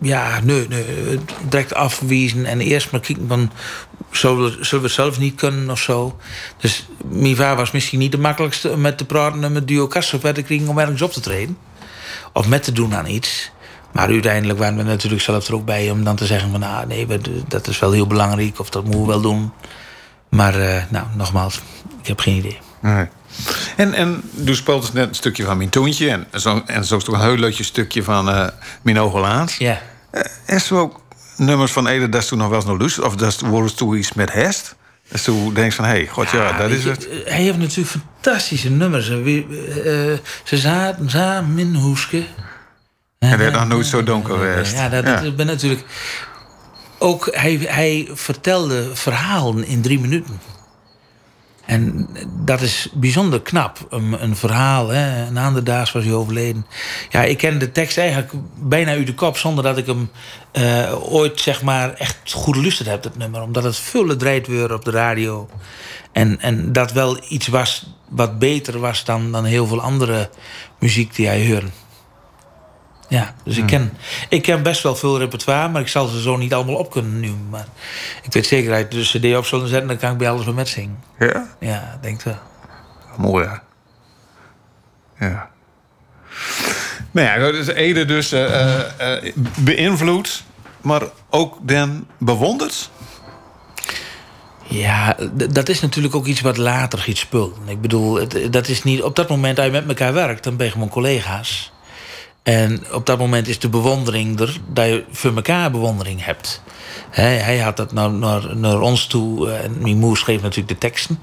ja, 0.00 0.40
nee, 0.42 0.68
nee, 0.68 0.84
direct 1.48 1.74
afwijzen 1.74 2.46
en 2.46 2.60
eerst 2.60 2.90
maar 2.90 3.00
kijken 3.00 3.28
van... 3.28 3.52
Zullen 4.10 4.58
we, 4.60 4.78
het 4.82 4.90
zelf 4.90 5.18
niet 5.18 5.34
kunnen 5.34 5.70
of 5.70 5.80
zo? 5.80 6.18
Dus 6.56 6.86
mijn 7.04 7.36
vader 7.36 7.56
was 7.56 7.70
misschien 7.70 7.98
niet 7.98 8.12
de 8.12 8.18
makkelijkste 8.18 8.70
om 8.70 8.80
met 8.80 8.98
te 8.98 9.04
praten... 9.04 9.44
en 9.44 9.52
met 9.52 9.68
duo 9.68 9.84
op 9.84 9.90
te 9.90 10.42
krijgen 10.42 10.68
om 10.68 10.78
ergens 10.78 11.02
op 11.02 11.12
te 11.12 11.20
treden. 11.20 11.58
Of 12.32 12.48
met 12.48 12.62
te 12.62 12.72
doen 12.72 12.94
aan 12.94 13.06
iets. 13.06 13.50
Maar 13.92 14.08
uiteindelijk 14.08 14.58
waren 14.58 14.76
we 14.76 14.82
natuurlijk 14.82 15.22
zelf 15.22 15.48
er 15.48 15.54
ook 15.54 15.64
bij 15.64 15.90
om 15.90 16.04
dan 16.04 16.16
te 16.16 16.26
zeggen 16.26 16.50
van... 16.50 16.60
nou, 16.60 16.86
nee, 16.86 17.06
dat 17.48 17.68
is 17.68 17.78
wel 17.78 17.92
heel 17.92 18.06
belangrijk 18.06 18.58
of 18.58 18.70
dat 18.70 18.82
moeten 18.82 19.00
we 19.00 19.06
wel 19.06 19.20
doen. 19.20 19.52
Maar 20.28 20.58
uh, 20.58 20.82
nou, 20.88 21.06
nogmaals, 21.16 21.60
ik 22.00 22.06
heb 22.06 22.20
geen 22.20 22.36
idee. 22.36 22.58
Nee. 22.80 23.06
En, 23.76 23.94
en 23.94 24.22
speelt 24.44 24.80
dus 24.80 24.92
net 24.92 25.08
een 25.08 25.14
stukje 25.14 25.44
van 25.44 25.56
mijn 25.56 25.68
toontje... 25.68 26.26
en 26.30 26.40
zo, 26.40 26.62
en 26.66 26.84
zo 26.84 27.00
een 27.06 27.20
heel 27.20 27.36
leuk 27.36 27.56
stukje 27.64 28.02
van 28.02 28.28
uh, 28.28 28.48
mijn 28.82 29.00
Ogelaans. 29.00 29.56
Ja. 29.56 29.80
Uh, 30.12 30.56
is 30.56 30.70
er 30.70 30.76
ook 30.76 31.00
nummers 31.36 31.72
van 31.72 31.86
Ede 31.86 32.08
dat 32.08 32.28
toen 32.28 32.38
nog 32.38 32.48
wel 32.48 32.56
eens 32.56 32.66
nog 32.66 32.78
lust... 32.78 33.00
of 33.00 33.16
dat 33.16 33.40
wordt 33.40 33.76
toen 33.76 33.96
iets 33.96 34.12
met 34.12 34.32
hest? 34.32 34.74
Dus 35.08 35.22
toen 35.22 35.54
denk 35.54 35.70
je 35.70 35.76
van, 35.76 35.84
hé, 35.84 35.90
hey, 35.90 36.06
god 36.06 36.30
ja, 36.30 36.42
ja 36.42 36.58
dat 36.58 36.70
is 36.70 36.84
het. 36.84 37.08
Hij 37.24 37.42
heeft 37.42 37.58
natuurlijk 37.58 37.88
fantastische 37.88 38.70
nummers. 38.70 39.08
Uh, 39.08 39.46
ze 40.44 40.56
zaten 40.56 41.10
samen 41.10 41.58
in 41.58 41.74
Hoeske... 41.74 42.24
En 43.30 43.38
werd 43.38 43.52
nog 43.52 43.68
nooit 43.68 43.86
zo 43.86 44.02
donker 44.02 44.34
geweest. 44.34 44.72
Ja, 44.72 44.88
dat, 44.88 45.04
ja. 45.04 45.30
ben 45.30 45.46
natuurlijk. 45.46 45.84
Ook 46.98 47.28
hij, 47.30 47.60
hij 47.66 48.08
vertelde 48.12 48.96
verhalen 48.96 49.66
in 49.66 49.82
drie 49.82 50.00
minuten. 50.00 50.40
En 51.64 52.08
dat 52.44 52.60
is 52.60 52.88
bijzonder 52.92 53.42
knap. 53.42 53.86
Een, 53.90 54.22
een 54.22 54.36
verhaal, 54.36 54.88
hè. 54.88 55.26
een 55.26 55.36
andere 55.36 55.64
dag 55.64 55.92
was 55.92 56.04
hij 56.04 56.12
overleden. 56.12 56.66
Ja, 57.08 57.22
ik 57.22 57.38
ken 57.38 57.58
de 57.58 57.72
tekst 57.72 57.98
eigenlijk 57.98 58.32
bijna 58.62 58.90
uit 58.90 59.06
de 59.06 59.14
kop... 59.14 59.36
zonder 59.36 59.64
dat 59.64 59.78
ik 59.78 59.86
hem 59.86 60.10
uh, 60.52 61.12
ooit 61.12 61.40
zeg 61.40 61.62
maar 61.62 61.94
echt 61.94 62.32
goed 62.32 62.54
geluisterd 62.54 62.88
heb, 62.88 63.02
dat 63.02 63.16
nummer. 63.16 63.42
Omdat 63.42 63.64
het 63.64 63.76
veel 63.76 64.16
draait 64.16 64.46
weer 64.46 64.74
op 64.74 64.84
de 64.84 64.90
radio. 64.90 65.48
En, 66.12 66.40
en 66.40 66.72
dat 66.72 66.92
wel 66.92 67.18
iets 67.28 67.46
was 67.46 67.86
wat 68.08 68.38
beter 68.38 68.78
was 68.78 69.04
dan, 69.04 69.32
dan 69.32 69.44
heel 69.44 69.66
veel 69.66 69.80
andere 69.80 70.30
muziek 70.78 71.14
die 71.14 71.26
hij 71.26 71.48
hoorde. 71.50 71.68
Ja, 73.12 73.34
dus 73.44 73.56
ik, 73.56 73.66
ken, 73.66 73.92
ik 74.28 74.42
ken 74.42 74.62
best 74.62 74.82
wel 74.82 74.96
veel 74.96 75.18
repertoire, 75.18 75.68
maar 75.68 75.80
ik 75.80 75.88
zal 75.88 76.06
ze 76.06 76.20
zo 76.20 76.36
niet 76.36 76.54
allemaal 76.54 76.74
op 76.74 76.90
kunnen 76.90 77.20
nu. 77.20 77.32
Maar 77.50 77.66
ik 78.22 78.32
weet 78.32 78.46
zeker 78.46 78.70
dat 78.70 78.92
je 78.92 79.20
de 79.20 79.30
CD 79.30 79.36
op 79.36 79.46
zullen 79.46 79.68
zetten, 79.68 79.88
dan 79.88 79.96
kan 79.96 80.12
ik 80.12 80.18
bij 80.18 80.30
alles 80.30 80.44
wel 80.44 80.54
met 80.54 80.68
zingen. 80.68 80.98
Ja? 81.18 81.46
Ja, 81.60 81.98
denk 82.00 82.22
wel. 82.22 82.38
Mooi, 83.16 83.46
hè? 83.46 83.56
Ja. 85.26 85.50
Nou 87.10 87.26
ja, 87.26 87.52
dus 87.52 87.66
Ede 87.66 88.04
dus 88.04 88.32
uh, 88.32 88.78
uh, 89.00 89.32
beïnvloed, 89.58 90.44
maar 90.80 91.02
ook 91.30 91.58
dan 91.62 92.06
bewonderd? 92.18 92.90
Ja, 94.62 95.16
dat 95.50 95.68
is 95.68 95.80
natuurlijk 95.80 96.14
ook 96.14 96.26
iets 96.26 96.40
wat 96.40 96.56
later 96.56 97.04
iets 97.06 97.20
spul. 97.20 97.52
Ik 97.66 97.80
bedoel, 97.80 98.28
dat 98.50 98.68
is 98.68 98.82
niet 98.82 99.02
op 99.02 99.16
dat 99.16 99.28
moment 99.28 99.56
dat 99.56 99.64
je 99.64 99.70
met 99.70 99.88
elkaar 99.88 100.12
werkt, 100.12 100.44
dan 100.44 100.56
ben 100.56 100.66
je 100.66 100.72
gewoon 100.72 100.88
collega's. 100.88 101.72
En 102.42 102.82
op 102.92 103.06
dat 103.06 103.18
moment 103.18 103.48
is 103.48 103.58
de 103.58 103.68
bewondering 103.68 104.40
er 104.40 104.60
dat 104.72 104.86
je 104.86 105.04
voor 105.10 105.34
elkaar 105.34 105.70
bewondering 105.70 106.24
hebt. 106.24 106.62
Hij, 107.10 107.58
had 107.58 107.76
dat 107.76 107.92
naar, 107.92 108.10
naar, 108.10 108.56
naar 108.56 108.80
ons 108.80 109.06
toe. 109.06 109.50
En 109.50 109.98
mijn 109.98 110.16
schreef 110.16 110.40
natuurlijk 110.40 110.68
de 110.68 110.78
teksten. 110.78 111.18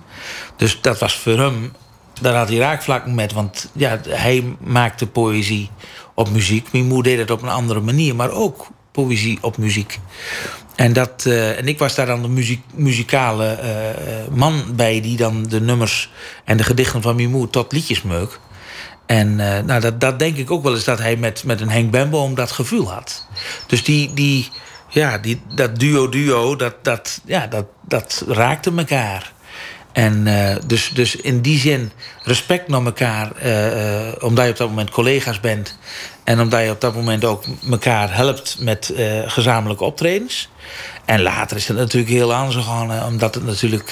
Dus 0.56 0.82
dat 0.82 1.00
was 1.00 1.16
voor 1.16 1.38
hem. 1.40 1.74
Daar 2.22 2.36
had 2.36 2.50
hij 2.50 2.58
raakvlakken 2.58 3.16
met. 3.16 3.34
Want 3.34 3.70
ja, 3.74 4.00
hij 4.08 4.56
maakte 4.60 5.08
poëzie 5.08 5.70
op 6.14 6.30
muziek. 6.30 6.72
Mijn 6.72 7.02
deed 7.02 7.18
het 7.18 7.32
op 7.32 7.42
een 7.42 7.50
andere 7.50 7.80
manier. 7.80 8.16
Maar 8.16 8.32
ook 8.32 8.68
poëzie 8.92 9.38
op 9.42 9.58
muziek. 9.58 10.00
En, 10.76 10.94
dat, 10.94 11.24
uh, 11.28 11.58
en 11.58 11.68
ik 11.68 11.80
was 11.80 11.96
daar 11.96 12.06
dan 12.06 12.22
de 12.22 12.58
muzikale 12.74 13.60
uh, 13.64 14.38
man 14.38 14.64
bij... 14.76 15.02
die 15.02 15.18
dan 15.18 15.44
de 15.44 15.62
nummers 15.62 16.10
en 16.46 16.58
de 16.58 16.64
gedichten 16.64 17.02
van 17.02 17.30
moeder 17.30 17.50
tot 17.50 17.72
liedjes 17.72 18.02
meuk. 18.02 18.40
En 19.10 19.40
uh, 19.40 19.60
nou, 19.60 19.82
dat, 19.82 20.02
dat 20.02 20.20
denk 20.20 20.38
ik 20.38 20.52
ook 20.52 20.64
wel 20.64 20.74
eens 20.74 20.84
dat 20.84 21.00
hij 21.00 21.16
met, 21.16 21.44
met 21.44 21.62
een 21.62 21.70
Henk 21.70 21.92
Bemboom 21.92 22.36
dat 22.36 22.52
gevoel 22.52 22.92
had. 22.92 23.28
Dus 23.68 23.84
die, 23.84 24.14
die, 24.14 24.50
ja, 24.90 25.18
die, 25.18 25.42
dat 25.56 25.80
duo-duo, 25.80 26.56
dat, 26.56 26.76
dat, 26.84 27.22
ja, 27.26 27.48
dat, 27.48 27.66
dat 27.88 28.24
raakte 28.28 28.72
elkaar. 28.78 29.32
En 29.92 30.26
uh, 30.28 30.56
dus, 30.66 30.90
dus 30.90 31.16
in 31.16 31.42
die 31.42 31.60
zin 31.60 31.92
respect 32.24 32.68
naar 32.68 32.86
elkaar, 32.86 33.32
uh, 33.44 34.06
uh, 34.06 34.12
omdat 34.20 34.46
je 34.46 34.52
op 34.52 34.58
dat 34.58 34.70
moment 34.70 34.90
collega's 34.90 35.40
bent. 35.40 35.78
En 36.24 36.40
omdat 36.42 36.64
je 36.64 36.72
op 36.72 36.82
dat 36.82 36.96
moment 36.96 37.26
ook 37.26 37.44
elkaar 37.70 38.16
helpt 38.16 38.58
met 38.60 38.94
gezamenlijke 39.26 39.84
optredens. 39.84 40.50
En 41.06 41.22
later 41.22 41.58
is 41.58 41.68
het 41.68 41.78
natuurlijk 41.78 42.12
heel 42.12 42.34
anders 42.34 42.56
gegaan, 42.56 43.04
omdat 43.06 43.36
het 43.36 43.46
natuurlijk. 43.46 43.92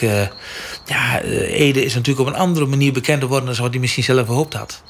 ja, 0.86 1.22
Ede 1.22 1.86
is 1.86 1.94
natuurlijk 1.94 2.28
op 2.28 2.34
een 2.34 2.40
andere 2.40 2.66
manier 2.66 2.94
bekend 2.94 3.22
geworden 3.22 3.50
dan 3.50 3.62
wat 3.62 3.72
hij 3.72 3.80
misschien 3.80 4.04
zelf 4.04 4.28
gehoopt 4.28 4.54
had. 4.54 4.82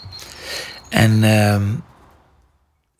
En 0.89 1.23
uh, 1.23 1.62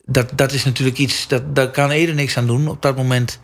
dat, 0.04 0.30
dat 0.34 0.52
is 0.52 0.64
natuurlijk 0.64 0.98
iets, 0.98 1.28
dat, 1.28 1.54
daar 1.54 1.70
kan 1.70 1.90
Ede 1.90 2.14
niks 2.14 2.36
aan 2.36 2.46
doen. 2.46 2.68
Op 2.68 2.82
dat 2.82 2.96
moment 2.96 3.40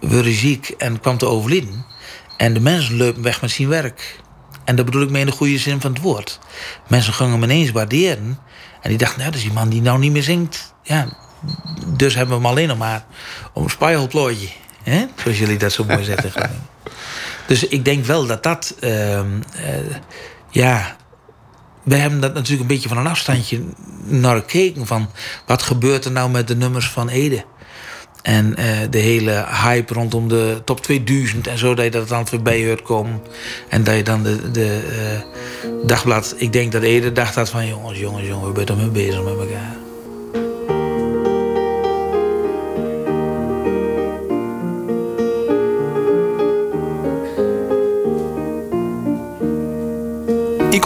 werd 0.00 0.24
hij 0.24 0.34
ziek 0.34 0.68
en 0.68 1.00
kwam 1.00 1.18
te 1.18 1.26
overlijden. 1.26 1.84
En 2.36 2.54
de 2.54 2.60
mensen 2.60 2.96
lopen 2.96 3.22
weg 3.22 3.40
met 3.40 3.50
zijn 3.50 3.68
werk. 3.68 4.20
En 4.64 4.76
dat 4.76 4.84
bedoel 4.84 5.02
ik 5.02 5.10
mee 5.10 5.20
in 5.20 5.26
de 5.26 5.32
goede 5.32 5.58
zin 5.58 5.80
van 5.80 5.92
het 5.92 6.02
woord. 6.02 6.38
Mensen 6.88 7.12
gingen 7.12 7.32
hem 7.32 7.42
ineens 7.42 7.70
waarderen. 7.70 8.38
En 8.82 8.88
die 8.88 8.98
dachten, 8.98 9.18
nou, 9.18 9.30
dat 9.30 9.40
is 9.40 9.46
die 9.46 9.54
man 9.54 9.68
die 9.68 9.82
nou 9.82 9.98
niet 9.98 10.12
meer 10.12 10.22
zingt. 10.22 10.74
Ja, 10.82 11.16
dus 11.86 12.14
hebben 12.14 12.36
we 12.36 12.42
hem 12.42 12.50
alleen 12.50 12.68
nog 12.68 12.78
maar 12.78 13.04
om 13.52 13.62
een 13.62 13.70
spijlplooitje. 13.70 14.48
Hè? 14.82 15.06
Zoals 15.22 15.38
jullie 15.38 15.58
dat 15.58 15.72
zo 15.72 15.84
mooi 15.84 16.04
zeggen. 16.04 16.50
dus 17.48 17.66
ik 17.66 17.84
denk 17.84 18.04
wel 18.04 18.26
dat 18.26 18.42
dat... 18.42 18.74
Uh, 18.80 19.18
uh, 19.18 19.24
ja, 20.50 20.96
we 21.88 21.94
hebben 21.94 22.20
dat 22.20 22.34
natuurlijk 22.34 22.60
een 22.60 22.74
beetje 22.74 22.88
van 22.88 22.98
een 22.98 23.06
afstandje 23.06 23.60
naar 24.04 24.36
gekeken. 24.36 24.86
Van 24.86 25.10
wat 25.46 25.62
gebeurt 25.62 26.04
er 26.04 26.12
nou 26.12 26.30
met 26.30 26.48
de 26.48 26.56
nummers 26.56 26.88
van 26.88 27.08
Ede? 27.08 27.44
En 28.22 28.54
uh, 28.58 28.64
de 28.90 28.98
hele 28.98 29.44
hype 29.62 29.94
rondom 29.94 30.28
de 30.28 30.60
top 30.64 30.80
2000 30.80 31.46
en 31.46 31.58
zo, 31.58 31.74
dat 31.74 31.84
je 31.84 31.90
dat 31.90 32.08
dan 32.08 32.26
voorbij 32.26 32.66
hoort 32.66 32.82
komen. 32.82 33.20
En 33.68 33.84
dat 33.84 33.96
je 33.96 34.02
dan 34.02 34.22
de, 34.22 34.50
de 34.50 34.80
uh, 35.64 35.86
dagblad, 35.86 36.34
ik 36.36 36.52
denk 36.52 36.72
dat 36.72 36.82
Ede 36.82 37.12
dacht 37.12 37.34
dat 37.34 37.50
van 37.50 37.66
jongens, 37.66 37.98
jongens, 37.98 38.26
jongens, 38.26 38.58
we 38.58 38.64
zijn 38.66 38.78
ermee 38.78 39.06
bezig 39.06 39.22
met 39.22 39.38
elkaar. 39.38 39.87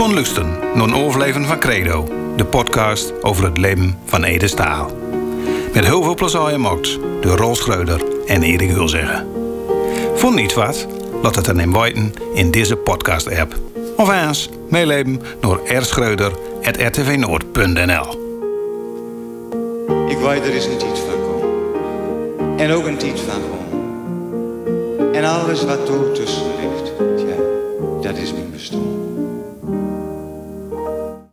Kon 0.02 0.14
lusten 0.14 0.80
een 0.80 0.94
overleven 0.94 1.44
van 1.44 1.58
Credo, 1.58 2.08
de 2.36 2.44
podcast 2.44 3.22
over 3.22 3.44
het 3.44 3.58
leven 3.58 3.98
van 4.04 4.24
Ede 4.24 4.48
Staal. 4.48 4.90
Met 5.74 5.84
heel 5.84 6.02
veel 6.02 6.14
plezier 6.14 6.40
gemaakt 6.40 6.98
door 7.20 7.36
Rolf 7.36 7.56
Schreuder 7.56 8.02
en 8.26 8.42
Erik 8.42 8.70
Hulzeggen. 8.70 9.28
Vond 10.14 10.34
niet 10.34 10.54
wat? 10.54 10.86
Laat 11.22 11.34
het 11.34 11.44
dan 11.44 11.60
in 11.60 12.14
in 12.34 12.50
deze 12.50 12.76
podcast-app. 12.76 13.54
Of 13.96 14.22
eens 14.22 14.48
meeleven 14.68 15.22
naar 15.40 15.58
rschreuder.rtvnoord.nl 15.78 18.20
Ik 20.08 20.18
weet 20.18 20.44
er 20.44 20.54
is 20.54 20.66
een 20.66 20.78
tijd 20.78 20.98
van 20.98 21.20
komen. 21.20 21.48
En 22.58 22.72
ook 22.72 22.86
een 22.86 22.98
tijd 22.98 23.20
van 23.20 23.42
gewoon. 23.42 23.60
En 25.14 25.24
alles 25.24 25.64
wat 25.64 25.88
er 25.88 26.12
tussen. 26.12 26.51